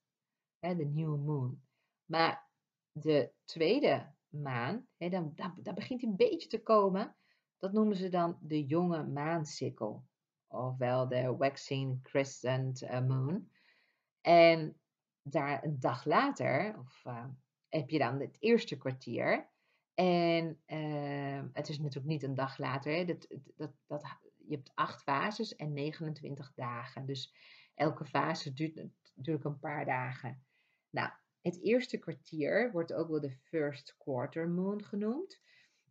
[0.59, 1.61] Hè, de nieuwe moon.
[2.05, 2.50] Maar
[2.91, 7.15] de tweede maan, hè, dan, dan, begint hij een beetje te komen.
[7.57, 10.05] Dat noemen ze dan de jonge maansikkel.
[10.47, 13.49] Ofwel de waxing crescent eh, moon.
[14.21, 14.79] En
[15.21, 17.25] daar een dag later, of, uh,
[17.69, 19.49] heb je dan het eerste kwartier.
[19.93, 23.05] En uh, het is natuurlijk niet een dag later.
[23.05, 24.01] Dat, dat, dat,
[24.37, 27.05] je hebt acht fases en 29 dagen.
[27.05, 27.35] Dus
[27.73, 30.45] elke fase duurt natuurlijk een paar dagen.
[30.89, 31.09] Nou,
[31.41, 35.39] het eerste kwartier wordt ook wel de first quarter moon genoemd.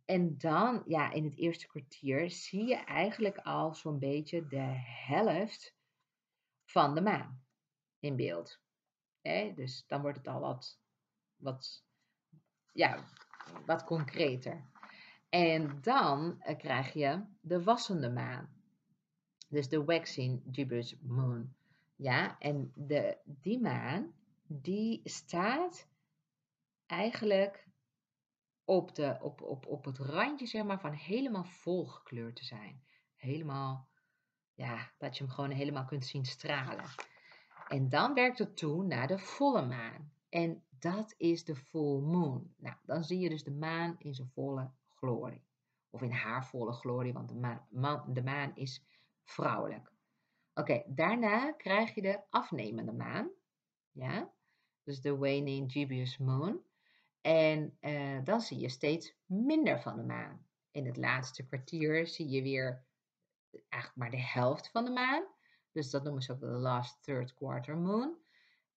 [0.05, 5.75] En dan, ja, in het eerste kwartier zie je eigenlijk al zo'n beetje de helft
[6.65, 7.43] van de maan
[7.99, 8.59] in beeld.
[9.55, 10.79] Dus dan wordt het al wat,
[11.35, 11.83] wat,
[12.73, 13.05] ja,
[13.65, 14.69] wat concreter.
[15.29, 18.49] En dan uh, krijg je de wassende maan.
[19.47, 21.53] Dus de waxing gibbous moon.
[21.95, 24.13] Ja, en de, die maan,
[24.59, 25.87] die staat
[26.85, 27.67] eigenlijk
[28.63, 32.83] op, de, op, op, op het randje zeg maar, van helemaal volgekleurd te zijn.
[33.15, 33.87] Helemaal,
[34.53, 36.85] ja, dat je hem gewoon helemaal kunt zien stralen.
[37.67, 40.11] En dan werkt het toe naar de volle maan.
[40.29, 42.53] En dat is de full moon.
[42.57, 45.43] Nou, dan zie je dus de maan in zijn volle glorie.
[45.89, 48.83] Of in haar volle glorie, want de maan, de maan is
[49.23, 49.91] vrouwelijk.
[50.53, 53.29] Oké, daarna krijg je de afnemende maan.
[53.91, 54.31] Ja,
[54.83, 56.59] dus de waning gibbous moon.
[57.21, 60.45] En uh, dan zie je steeds minder van de maan.
[60.71, 62.85] In het laatste kwartier zie je weer
[63.69, 65.23] eigenlijk maar de helft van de maan.
[65.71, 68.17] Dus dat noemen ze ook de last third quarter moon.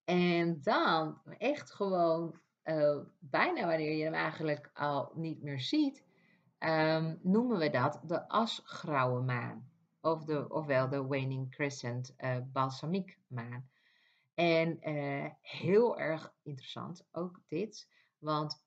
[0.05, 6.05] En dan echt gewoon uh, bijna wanneer je hem eigenlijk al niet meer ziet,
[6.59, 9.73] um, noemen we dat de asgrauwe maan.
[10.01, 13.69] Of de, ofwel de waning crescent uh, balsamiek maan.
[14.35, 17.93] En uh, heel erg interessant ook dit.
[18.19, 18.63] Want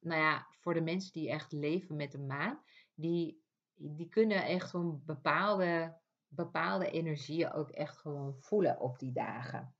[0.00, 2.62] nou ja, voor de mensen die echt leven met de maan,
[2.94, 3.42] die,
[3.74, 9.74] die kunnen echt een bepaalde bepaalde energieën ook echt gewoon voelen op die dagen.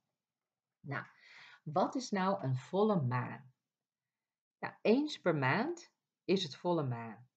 [0.80, 1.04] Nou,
[1.62, 3.52] wat is nou een volle maan?
[4.58, 5.92] Nou, eens per maand
[6.24, 7.28] is het volle maan.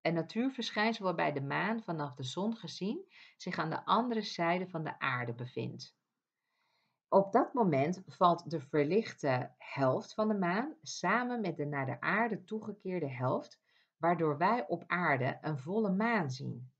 [0.00, 4.84] Een natuurverschijnsel waarbij de maan vanaf de zon gezien zich aan de andere zijde van
[4.84, 5.96] de aarde bevindt.
[7.08, 12.00] Op dat moment valt de verlichte helft van de maan samen met de naar de
[12.00, 13.60] aarde toegekeerde helft,
[13.96, 16.70] waardoor wij op aarde een volle maan zien.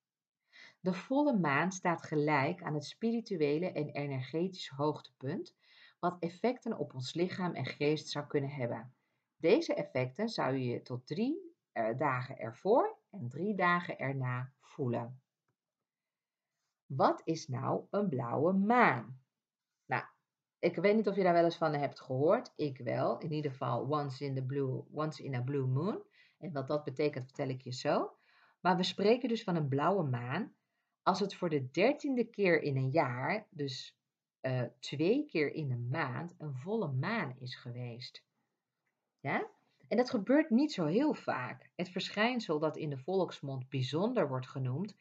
[0.80, 5.54] De volle maan staat gelijk aan het spirituele en energetische hoogtepunt,
[5.98, 8.94] wat effecten op ons lichaam en geest zou kunnen hebben.
[9.36, 15.20] Deze effecten zou je tot drie eh, dagen ervoor en drie dagen erna voelen.
[16.86, 19.20] Wat is nou een blauwe maan?
[20.58, 22.52] Ik weet niet of je daar wel eens van hebt gehoord.
[22.56, 23.18] Ik wel.
[23.18, 26.02] In ieder geval once in, the blue, once in a blue moon.
[26.38, 28.16] En wat dat betekent vertel ik je zo.
[28.60, 30.54] Maar we spreken dus van een blauwe maan
[31.02, 33.98] als het voor de dertiende keer in een jaar, dus
[34.42, 38.24] uh, twee keer in een maand, een volle maan is geweest.
[39.20, 39.50] Ja?
[39.88, 41.70] En dat gebeurt niet zo heel vaak.
[41.74, 44.96] Het verschijnsel dat in de volksmond bijzonder wordt genoemd,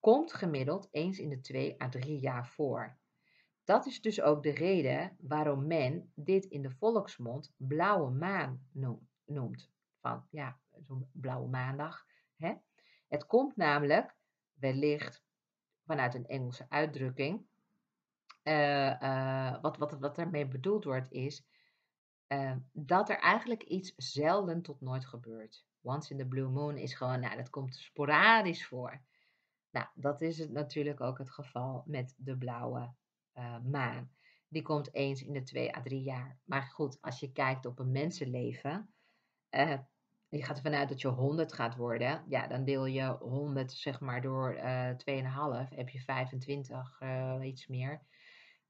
[0.00, 2.98] komt gemiddeld eens in de twee à drie jaar voor.
[3.68, 8.68] Dat is dus ook de reden waarom men dit in de volksmond blauwe maan
[9.24, 9.70] noemt.
[10.00, 12.06] Van ja, zo'n blauwe maandag.
[12.36, 12.54] Hè?
[13.08, 14.16] Het komt namelijk
[14.54, 15.22] wellicht
[15.84, 17.46] vanuit een Engelse uitdrukking.
[18.44, 21.44] Uh, uh, wat, wat, wat daarmee bedoeld wordt is
[22.28, 25.64] uh, dat er eigenlijk iets zelden tot nooit gebeurt.
[25.80, 29.00] Once in the blue moon is gewoon, nou, dat komt sporadisch voor.
[29.70, 32.94] Nou, dat is het natuurlijk ook het geval met de blauwe
[33.70, 34.10] maan.
[34.48, 36.38] Die komt eens in de twee à drie jaar.
[36.44, 38.92] Maar goed, als je kijkt op een mensenleven,
[40.28, 42.24] je gaat ervan uit dat je 100 gaat worden.
[42.28, 45.74] Ja, dan deel je 100 zeg maar door uh, eh, 2,5.
[45.74, 48.02] Heb je 25, uh, eh, iets meer.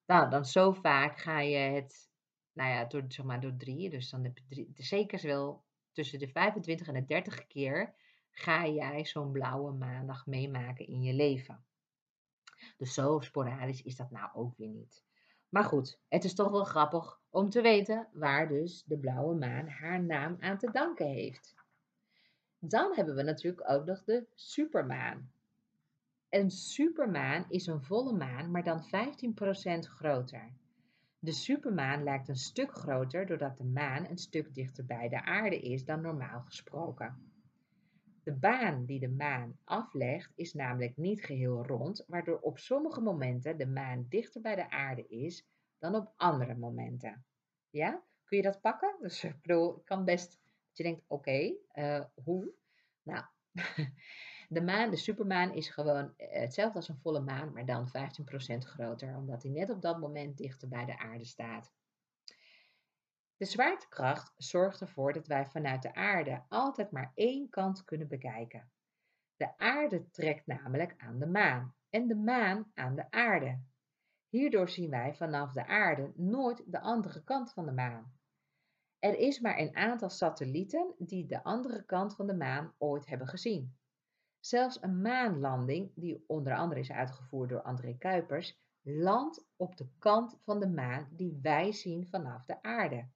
[0.07, 2.11] Nou, dan zo vaak ga je het,
[2.53, 3.91] nou ja, door, zeg maar door drie.
[3.91, 7.95] Dus dan heb je zeker wel tussen de 25 en de 30 keer
[8.31, 11.67] ga jij zo'n blauwe maandag meemaken in je leven.
[12.79, 15.05] Dus zo sporadisch is dat nou ook weer niet.
[15.49, 19.69] Maar goed, het is toch wel grappig om te weten waar dus de blauwe maan
[19.69, 21.55] haar naam aan te danken heeft.
[22.59, 25.31] Dan hebben we natuurlijk ook nog de supermaan.
[26.29, 28.89] Een supermaan is een volle maan, maar dan 15%
[29.79, 30.53] groter.
[31.19, 35.61] De supermaan lijkt een stuk groter doordat de maan een stuk dichter bij de aarde
[35.61, 37.33] is dan normaal gesproken.
[38.29, 43.59] De baan die de maan aflegt is namelijk niet geheel rond, waardoor op sommige momenten
[43.59, 45.47] de maan dichter bij de aarde is
[45.79, 47.25] dan op andere momenten.
[47.71, 48.03] Ja?
[48.25, 48.97] Kun je dat pakken?
[49.01, 50.31] Dus ik bedoel, ik kan best
[50.67, 52.53] dat je denkt, oké, eh, hoe?
[53.03, 53.25] Nou,
[54.49, 57.91] de maan, de supermaan, is gewoon eh, hetzelfde als een volle maan, maar dan 15%
[58.59, 61.73] groter, omdat hij net op dat moment dichter bij de aarde staat.
[63.39, 68.71] De zwaartekracht zorgt ervoor dat wij vanuit de aarde altijd maar één kant kunnen bekijken.
[69.37, 73.61] De aarde trekt namelijk aan de maan en de maan aan de aarde.
[74.29, 78.13] Hierdoor zien wij vanaf de aarde nooit de andere kant van de maan.
[78.99, 83.29] Er is maar een aantal satellieten die de andere kant van de maan ooit hebben
[83.29, 83.77] gezien.
[84.41, 90.39] Zelfs een maanlanding, die onder andere is uitgevoerd door André Kuipers, landt op de kant
[90.45, 93.09] van de maan die wij zien vanaf de aarde.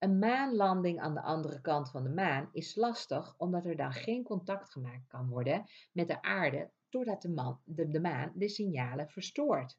[0.00, 4.24] Een maanlanding aan de andere kant van de maan is lastig omdat er dan geen
[4.24, 9.78] contact gemaakt kan worden met de aarde doordat de, man, de, maan de signalen verstoort.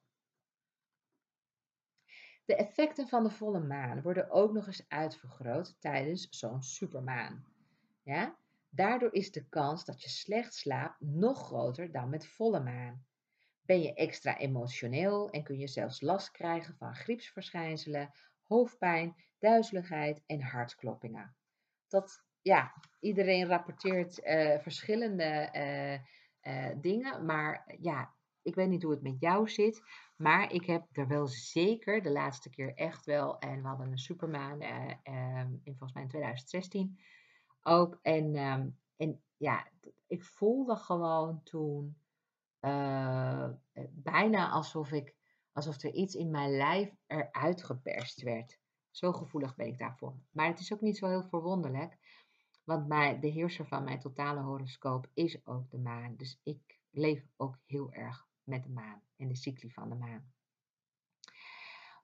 [2.46, 7.46] De effecten van de volle maan worden ook nog eens uitvergroot tijdens zo'n supermaan.
[8.04, 8.38] Ja?
[8.70, 13.06] Daardoor is de kans dat je slecht slaapt nog groter dan met volle maan.
[13.62, 18.12] Ben je extra emotioneel en kun je zelfs last krijgen van griepsverschijnselen,
[18.44, 21.36] hoofdpijn, duizeligheid en hartkloppingen.
[21.88, 25.94] Dat, ja, iedereen rapporteert uh, verschillende uh,
[26.54, 29.82] uh, dingen, maar ja, ik weet niet hoe het met jou zit,
[30.16, 33.98] maar ik heb er wel zeker de laatste keer echt wel, en we hadden een
[33.98, 37.00] supermaan uh, in volgens mij in 2016
[37.62, 38.00] ook.
[38.02, 38.64] En, uh,
[38.98, 39.68] en ja,
[40.08, 41.98] ik voelde gewoon toen
[43.90, 45.16] bijna alsof, ik,
[45.52, 48.61] alsof er iets in mijn lijf eruit geperst werd.
[48.92, 50.14] Zo gevoelig ben ik daarvoor.
[50.32, 51.98] Maar het is ook niet zo heel verwonderlijk,
[52.64, 56.16] want mijn, de heerser van mijn totale horoscoop is ook de maan.
[56.16, 60.32] Dus ik leef ook heel erg met de maan en de cycli van de maan.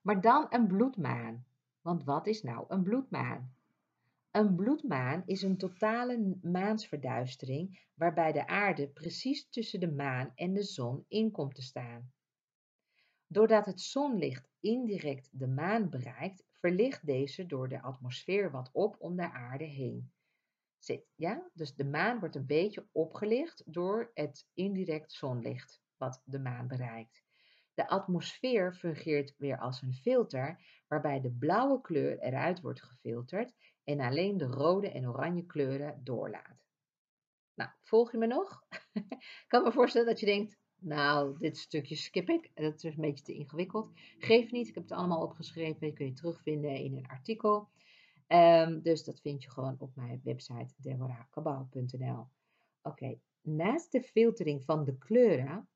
[0.01, 1.45] Maar dan een bloedmaan.
[1.81, 3.55] Want wat is nou een bloedmaan?
[4.31, 10.63] Een bloedmaan is een totale maansverduistering waarbij de aarde precies tussen de maan en de
[10.63, 12.11] zon in komt te staan.
[13.27, 19.15] Doordat het zonlicht indirect de maan bereikt, verlicht deze door de atmosfeer wat op om
[19.15, 20.11] de aarde heen.
[21.15, 21.49] Ja?
[21.53, 27.23] Dus de maan wordt een beetje opgelicht door het indirect zonlicht wat de maan bereikt.
[27.73, 33.53] De atmosfeer fungeert weer als een filter waarbij de blauwe kleur eruit wordt gefilterd
[33.83, 36.65] en alleen de rode en oranje kleuren doorlaat.
[37.53, 38.63] Nou, volg je me nog?
[39.13, 42.51] ik kan me voorstellen dat je denkt, nou, dit stukje skip ik.
[42.53, 43.91] Dat is een beetje te ingewikkeld.
[44.17, 45.93] Geef niet, ik heb het allemaal opgeschreven.
[45.93, 47.69] kun je terugvinden in een artikel.
[48.27, 52.27] Um, dus dat vind je gewoon op mijn website deborahkabau.nl.
[52.81, 55.69] Oké, naast de filtering van de kleuren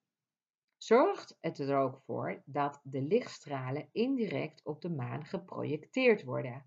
[0.78, 6.66] zorgt het er ook voor dat de lichtstralen indirect op de maan geprojecteerd worden.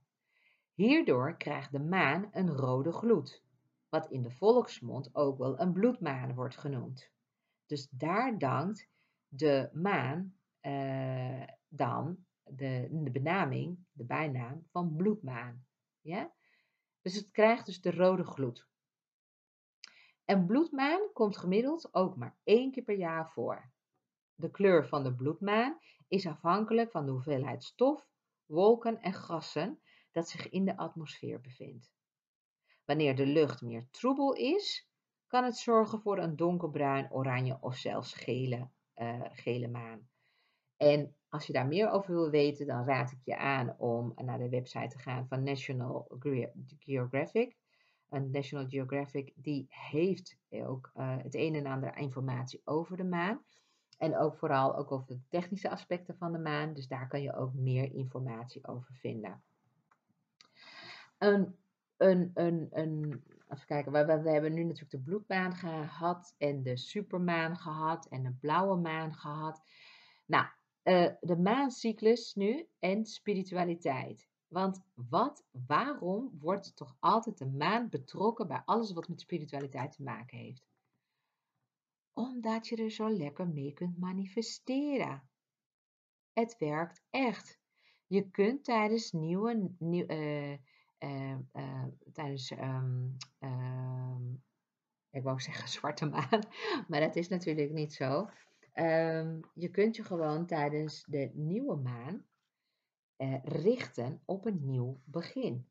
[0.74, 3.42] Hierdoor krijgt de maan een rode gloed,
[3.88, 7.12] wat in de volksmond ook wel een bloedmaan wordt genoemd.
[7.66, 8.88] Dus daar dankt
[9.28, 15.66] de maan uh, dan de, de benaming, de bijnaam van bloedmaan.
[16.00, 16.32] Ja?
[17.02, 18.68] Dus het krijgt dus de rode gloed.
[20.24, 23.72] En bloedmaan komt gemiddeld ook maar één keer per jaar voor.
[24.34, 28.08] De kleur van de bloedmaan is afhankelijk van de hoeveelheid stof,
[28.46, 29.80] wolken en gassen
[30.12, 31.92] dat zich in de atmosfeer bevindt.
[32.84, 34.88] Wanneer de lucht meer troebel is,
[35.34, 40.08] kan het zorgen voor een donkerbruin, oranje of zelfs gele, uh, gele maan.
[40.76, 44.38] En als je daar meer over wil weten, dan raad ik je aan om naar
[44.38, 46.06] de website te gaan van National
[46.78, 47.56] Geographic.
[48.08, 53.44] En National Geographic die heeft ook uh, het een en ander informatie over de maan.
[53.98, 56.74] En ook vooral ook over de technische aspecten van de maan.
[56.74, 59.42] Dus daar kan je ook meer informatie over vinden.
[61.18, 61.56] Een,
[61.96, 66.76] een, een, een, even kijken, we, we hebben nu natuurlijk de bloedmaan gehad en de
[66.76, 69.62] supermaan gehad en de blauwe maan gehad.
[70.26, 70.46] Nou,
[70.84, 74.28] uh, de maancyclus nu en spiritualiteit.
[74.48, 80.02] Want wat, waarom wordt toch altijd de maan betrokken bij alles wat met spiritualiteit te
[80.02, 80.66] maken heeft?
[82.12, 85.28] Omdat je er zo lekker mee kunt manifesteren.
[86.32, 87.58] Het werkt echt.
[88.06, 90.56] Je kunt tijdens nieuwe, nieuw, uh,
[91.04, 93.16] uh, tijdens, um,
[95.10, 96.40] ik wou zeggen zwarte maan,
[96.88, 98.28] maar dat is natuurlijk niet zo.
[98.74, 102.24] Um, je kunt je gewoon tijdens de nieuwe maan
[103.18, 105.68] uh, richten op een nieuw begin.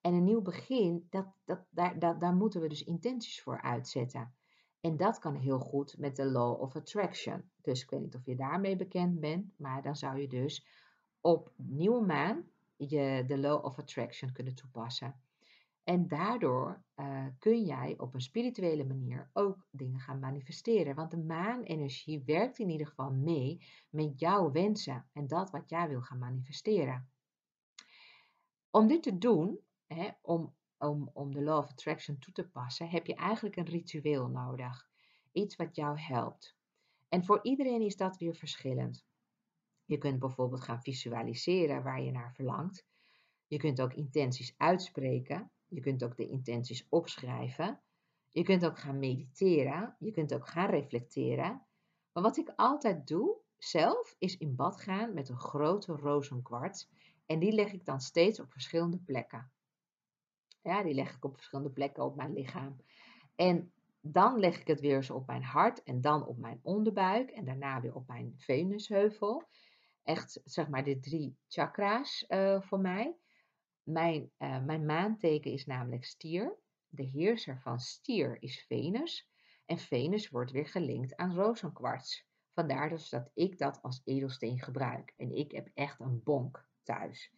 [0.00, 4.34] En een nieuw begin, dat, dat, daar, dat, daar moeten we dus intenties voor uitzetten.
[4.80, 7.50] En dat kan heel goed met de Law of Attraction.
[7.62, 10.66] Dus ik weet niet of je daarmee bekend bent, maar dan zou je dus
[11.20, 12.44] op nieuwe maan
[12.88, 15.20] je de Law of Attraction kunnen toepassen.
[15.84, 20.94] En daardoor uh, kun jij op een spirituele manier ook dingen gaan manifesteren.
[20.94, 25.88] Want de maanenergie werkt in ieder geval mee met jouw wensen en dat wat jij
[25.88, 27.10] wil gaan manifesteren.
[28.70, 32.88] Om dit te doen, hè, om, om, om de Law of Attraction toe te passen,
[32.88, 34.88] heb je eigenlijk een ritueel nodig.
[35.32, 36.56] Iets wat jou helpt.
[37.08, 39.04] En voor iedereen is dat weer verschillend.
[39.90, 42.86] Je kunt bijvoorbeeld gaan visualiseren waar je naar verlangt.
[43.46, 47.80] Je kunt ook intenties uitspreken je kunt ook de intenties opschrijven.
[48.28, 49.96] Je kunt ook gaan mediteren.
[49.98, 51.66] Je kunt ook gaan reflecteren.
[52.12, 56.88] Maar wat ik altijd doe zelf is in bad gaan met een grote rozenkwarts.
[57.26, 59.50] En die leg ik dan steeds op verschillende plekken.
[60.62, 62.76] Ja, die leg ik op verschillende plekken op mijn lichaam.
[63.34, 67.30] En dan leg ik het weer eens op mijn hart en dan op mijn onderbuik
[67.30, 69.48] en daarna weer op mijn venusheuvel.
[70.02, 73.16] Echt, zeg maar, de drie chakra's uh, voor mij.
[73.82, 76.58] Mijn, uh, mijn maanteken is namelijk stier.
[76.88, 79.28] De heerser van stier is Venus.
[79.66, 82.28] En Venus wordt weer gelinkt aan rozenkwarts.
[82.52, 85.14] Vandaar dus dat ik dat als edelsteen gebruik.
[85.16, 87.32] En ik heb echt een bonk thuis.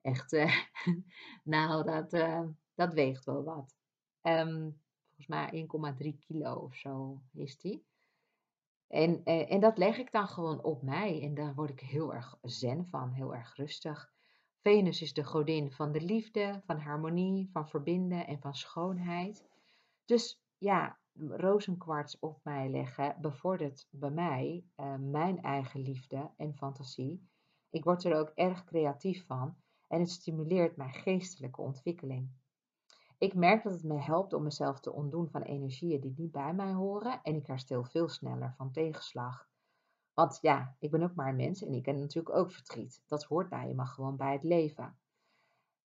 [0.00, 0.54] Echt, uh,
[1.42, 2.10] nou, dat,
[2.74, 3.76] dat weegt wel wat.
[4.22, 4.80] Um,
[5.18, 7.87] volgens mij 1,3 kilo of zo is die.
[8.88, 11.22] En, en dat leg ik dan gewoon op mij.
[11.22, 14.12] En daar word ik heel erg zen van, heel erg rustig.
[14.60, 19.48] Venus is de godin van de liefde, van harmonie, van verbinden en van schoonheid.
[20.04, 27.28] Dus ja, rozenkwarts op mij leggen bevordert bij mij uh, mijn eigen liefde en fantasie.
[27.70, 32.30] Ik word er ook erg creatief van en het stimuleert mijn geestelijke ontwikkeling.
[33.18, 36.54] Ik merk dat het me helpt om mezelf te ontdoen van energieën die niet bij
[36.54, 39.48] mij horen en ik herstel veel sneller van tegenslag.
[40.14, 43.02] Want ja, ik ben ook maar een mens en ik ken natuurlijk ook verdriet.
[43.06, 44.98] Dat hoort nou eenmaal gewoon bij het leven.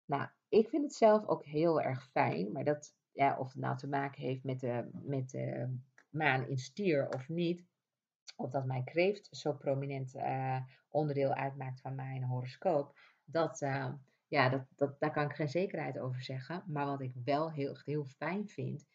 [0.05, 3.77] Nou, ik vind het zelf ook heel erg fijn, maar dat, ja, of het nou
[3.77, 5.77] te maken heeft met de, met de
[6.09, 7.65] maan in stier of niet,
[8.35, 10.57] of dat mijn kreeft zo prominent uh,
[10.89, 13.93] onderdeel uitmaakt van mijn horoscoop, dat, uh,
[14.33, 16.63] ja, dat, dat, daar kan ik geen zekerheid over zeggen.
[16.67, 18.85] Maar wat ik wel heel, heel fijn vind,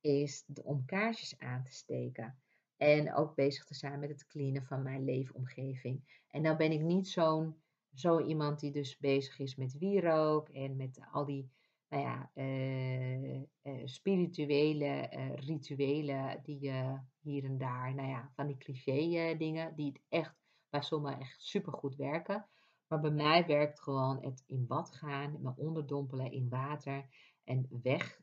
[0.00, 2.38] is om kaarsjes aan te steken.
[2.76, 6.22] En ook bezig te zijn met het cleanen van mijn leefomgeving.
[6.30, 7.62] En dan ben ik niet zo'n
[7.94, 11.50] zo iemand die dus bezig is met wierook en met al die
[11.88, 13.42] nou ja, uh, uh,
[13.84, 19.86] spirituele uh, rituelen die je hier en daar, nou ja, van die cliché dingen, die
[19.86, 20.34] het echt
[20.70, 22.48] bij sommigen echt supergoed werken.
[22.94, 27.06] Maar bij mij werkt gewoon het in bad gaan, me onderdompelen in water
[27.44, 28.20] en weg,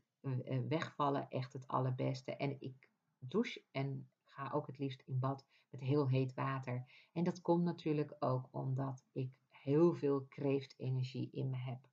[0.67, 2.35] wegvallen echt het allerbeste.
[2.35, 6.85] En ik douche en ga ook het liefst in bad met heel heet water.
[7.13, 11.89] En dat komt natuurlijk ook omdat ik heel veel kreeftenergie in me heb.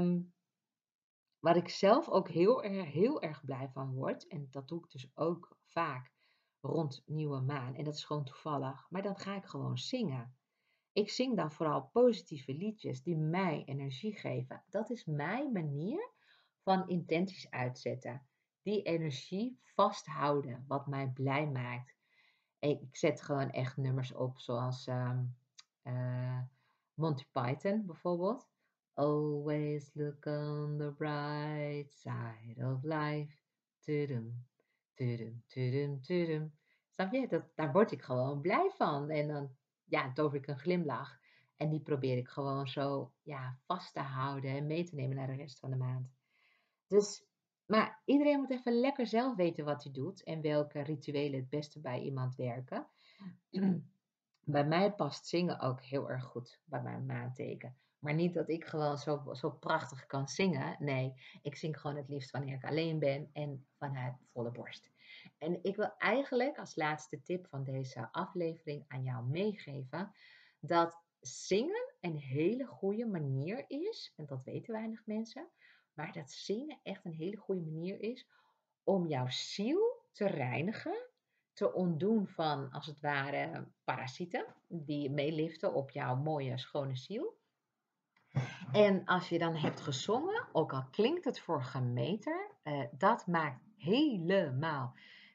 [0.00, 0.32] Um,
[1.38, 4.90] waar ik zelf ook heel erg, heel erg blij van word, en dat doe ik
[4.90, 6.12] dus ook vaak
[6.60, 7.74] rond nieuwe maan.
[7.74, 8.86] En dat is gewoon toevallig.
[8.90, 10.36] Maar dan ga ik gewoon zingen.
[10.94, 14.62] Ik zing dan vooral positieve liedjes die mij energie geven.
[14.68, 16.10] Dat is mijn manier
[16.62, 18.26] van intenties uitzetten.
[18.62, 21.94] Die energie vasthouden, wat mij blij maakt.
[22.58, 26.40] Ik zet gewoon echt nummers op, zoals uh,
[26.94, 28.48] Monty Python bijvoorbeeld.
[28.92, 33.36] Always look on the bright side of life.
[33.80, 34.46] Tudum,
[34.94, 36.54] tudum, tudum, tudum.
[36.90, 37.28] Snap je?
[37.28, 39.10] Dat, daar word ik gewoon blij van.
[39.10, 41.18] En dan ja, tover ik een glimlach.
[41.56, 45.26] En die probeer ik gewoon zo ja, vast te houden en mee te nemen naar
[45.26, 46.12] de rest van de maand.
[46.86, 47.24] Dus,
[47.66, 51.80] maar iedereen moet even lekker zelf weten wat hij doet en welke rituelen het beste
[51.80, 52.86] bij iemand werken.
[54.44, 57.76] bij mij past zingen ook heel erg goed bij mijn maanteken.
[57.98, 60.76] Maar niet dat ik gewoon zo, zo prachtig kan zingen.
[60.78, 64.90] Nee, ik zing gewoon het liefst wanneer ik alleen ben en vanuit volle borst.
[65.44, 70.12] En ik wil eigenlijk als laatste tip van deze aflevering aan jou meegeven
[70.60, 75.48] dat zingen een hele goede manier is, en dat weten weinig mensen,
[75.92, 78.26] maar dat zingen echt een hele goede manier is
[78.84, 81.06] om jouw ziel te reinigen,
[81.52, 87.36] te ontdoen van als het ware parasieten die meeliften op jouw mooie schone ziel.
[88.72, 93.60] En als je dan hebt gezongen, ook al klinkt het voor gemeter, uh, dat maakt
[93.76, 94.94] helemaal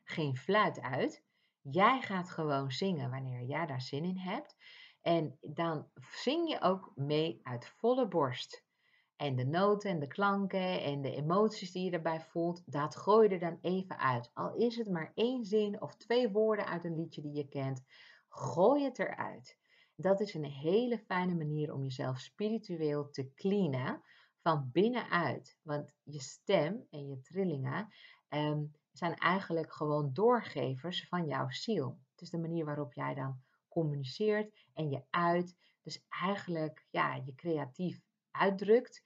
[0.09, 1.23] geen fluit uit.
[1.61, 4.55] Jij gaat gewoon zingen wanneer jij daar zin in hebt.
[5.01, 8.67] En dan zing je ook mee uit volle borst.
[9.15, 13.27] En de noten en de klanken en de emoties die je erbij voelt, dat gooi
[13.27, 14.31] je er dan even uit.
[14.33, 17.83] Al is het maar één zin of twee woorden uit een liedje die je kent,
[18.29, 19.57] gooi het eruit.
[19.95, 24.01] Dat is een hele fijne manier om jezelf spiritueel te cleanen
[24.41, 25.57] van binnenuit.
[25.61, 27.87] Want je stem en je trillingen
[28.27, 31.99] ehm, zijn eigenlijk gewoon doorgevers van jouw ziel.
[32.11, 35.55] Het is de manier waarop jij dan communiceert en je uit.
[35.83, 39.03] Dus eigenlijk ja, je creatief uitdrukt.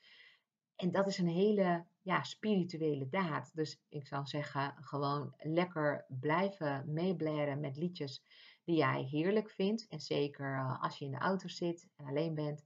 [0.75, 3.51] En dat is een hele ja, spirituele daad.
[3.53, 8.23] Dus ik zou zeggen, gewoon lekker blijven meeblaren met liedjes
[8.63, 9.87] die jij heerlijk vindt.
[9.87, 12.63] En zeker eh, als je in de auto zit en alleen bent.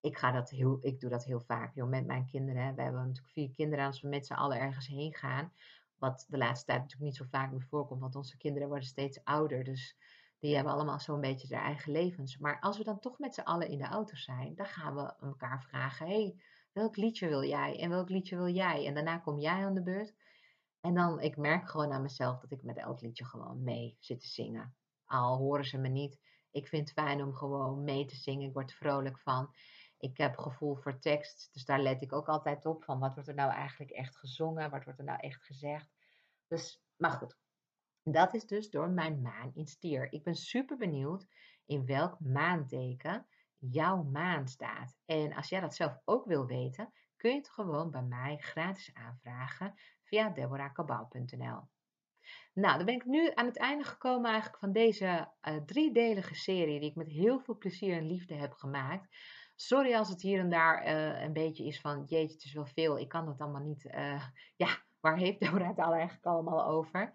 [0.00, 2.74] Ik, ga dat heel, ik doe dat heel vaak joh, met mijn kinderen.
[2.74, 5.52] We hebben natuurlijk vier kinderen als we met z'n allen ergens heen gaan.
[5.98, 9.24] Wat de laatste tijd natuurlijk niet zo vaak meer voorkomt, want onze kinderen worden steeds
[9.24, 9.64] ouder.
[9.64, 9.96] Dus
[10.38, 12.38] die hebben allemaal zo'n beetje their eigen levens.
[12.38, 15.14] Maar als we dan toch met z'n allen in de auto zijn, dan gaan we
[15.20, 16.34] elkaar vragen: hey,
[16.72, 17.80] welk liedje wil jij?
[17.80, 18.86] En welk liedje wil jij?
[18.86, 20.14] En daarna kom jij aan de beurt.
[20.80, 24.20] En dan, ik merk gewoon aan mezelf dat ik met elk liedje gewoon mee zit
[24.20, 24.74] te zingen.
[25.04, 26.18] Al horen ze me niet.
[26.50, 28.48] Ik vind het fijn om gewoon mee te zingen.
[28.48, 29.54] Ik word vrolijk van.
[29.98, 33.28] Ik heb gevoel voor tekst, dus daar let ik ook altijd op van wat wordt
[33.28, 35.90] er nou eigenlijk echt gezongen, wat wordt er nou echt gezegd.
[36.46, 37.36] Dus, maar goed,
[38.02, 40.12] dat is dus door mijn maan in stier.
[40.12, 41.26] Ik ben super benieuwd
[41.66, 43.26] in welk maanteken
[43.58, 44.96] jouw maan staat.
[45.04, 48.94] En als jij dat zelf ook wil weten, kun je het gewoon bij mij gratis
[48.94, 51.68] aanvragen via deborahkabau.nl.
[52.52, 56.80] Nou, dan ben ik nu aan het einde gekomen eigenlijk van deze uh, driedelige serie
[56.80, 59.16] die ik met heel veel plezier en liefde heb gemaakt.
[59.60, 62.66] Sorry als het hier en daar uh, een beetje is van, jeetje, het is wel
[62.66, 62.98] veel.
[62.98, 63.84] Ik kan dat allemaal niet.
[63.84, 64.24] Uh,
[64.56, 67.14] ja, waar heeft Deborah het al eigenlijk allemaal over?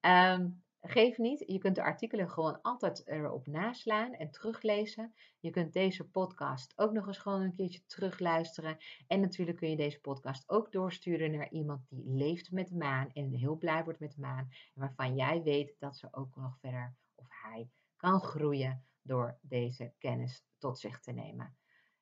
[0.00, 5.14] Um, geef niet, je kunt de artikelen gewoon altijd erop naslaan en teruglezen.
[5.40, 8.76] Je kunt deze podcast ook nog eens gewoon een keertje terugluisteren.
[9.06, 13.10] En natuurlijk kun je deze podcast ook doorsturen naar iemand die leeft met de maan
[13.12, 14.48] en heel blij wordt met de maan.
[14.74, 19.92] En waarvan jij weet dat ze ook nog verder of hij kan groeien door deze
[19.98, 21.59] kennis tot zich te nemen.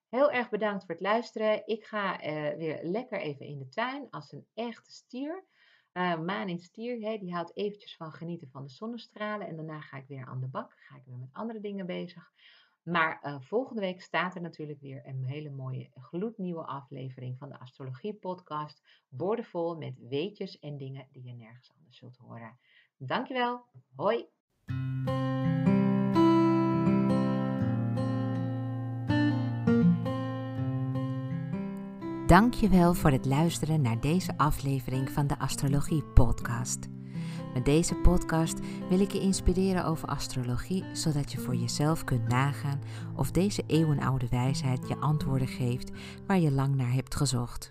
[0.09, 1.67] Heel erg bedankt voor het luisteren.
[1.67, 5.45] Ik ga uh, weer lekker even in de tuin als een echte stier.
[5.93, 9.47] Uh, maan in stier, die houdt eventjes van genieten van de zonnestralen.
[9.47, 10.73] En daarna ga ik weer aan de bak.
[10.77, 12.33] Ga ik weer met andere dingen bezig.
[12.83, 17.59] Maar uh, volgende week staat er natuurlijk weer een hele mooie gloednieuwe aflevering van de
[17.59, 18.83] Astrologie Podcast.
[19.09, 22.59] Boordevol met weetjes en dingen die je nergens anders zult horen.
[22.97, 23.65] Dankjewel.
[23.97, 24.29] Hoi.
[32.29, 36.89] Dankjewel voor het luisteren naar deze aflevering van de Astrologie Podcast.
[37.55, 38.59] Met deze podcast
[38.89, 42.81] wil ik je inspireren over astrologie, zodat je voor jezelf kunt nagaan
[43.17, 45.91] of deze eeuwenoude wijsheid je antwoorden geeft
[46.27, 47.71] waar je lang naar hebt gezocht.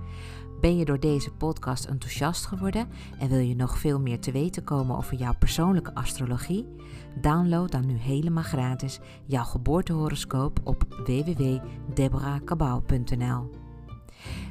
[0.61, 2.87] Ben je door deze podcast enthousiast geworden
[3.19, 6.67] en wil je nog veel meer te weten komen over jouw persoonlijke astrologie?
[7.21, 13.49] Download dan nu helemaal gratis jouw geboortehoroscoop op www.deborahkabau.nl.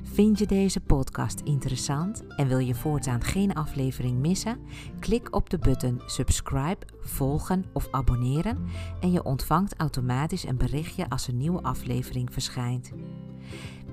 [0.02, 4.58] Vind je deze podcast interessant en wil je voortaan geen aflevering missen?
[4.98, 8.58] Klik op de button subscribe, volgen of abonneren
[9.00, 12.92] en je ontvangt automatisch een berichtje als een nieuwe aflevering verschijnt.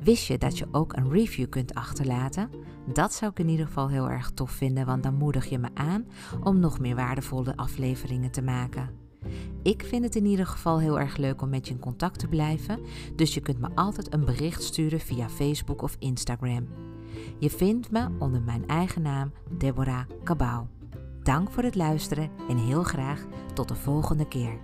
[0.03, 2.49] Wist je dat je ook een review kunt achterlaten?
[2.93, 5.69] Dat zou ik in ieder geval heel erg tof vinden, want dan moedig je me
[5.73, 6.05] aan
[6.43, 8.89] om nog meer waardevolle afleveringen te maken.
[9.63, 12.27] Ik vind het in ieder geval heel erg leuk om met je in contact te
[12.27, 12.79] blijven,
[13.15, 16.67] dus je kunt me altijd een bericht sturen via Facebook of Instagram.
[17.39, 20.65] Je vindt me onder mijn eigen naam Deborah Cabau.
[21.23, 24.59] Dank voor het luisteren en heel graag tot de volgende keer.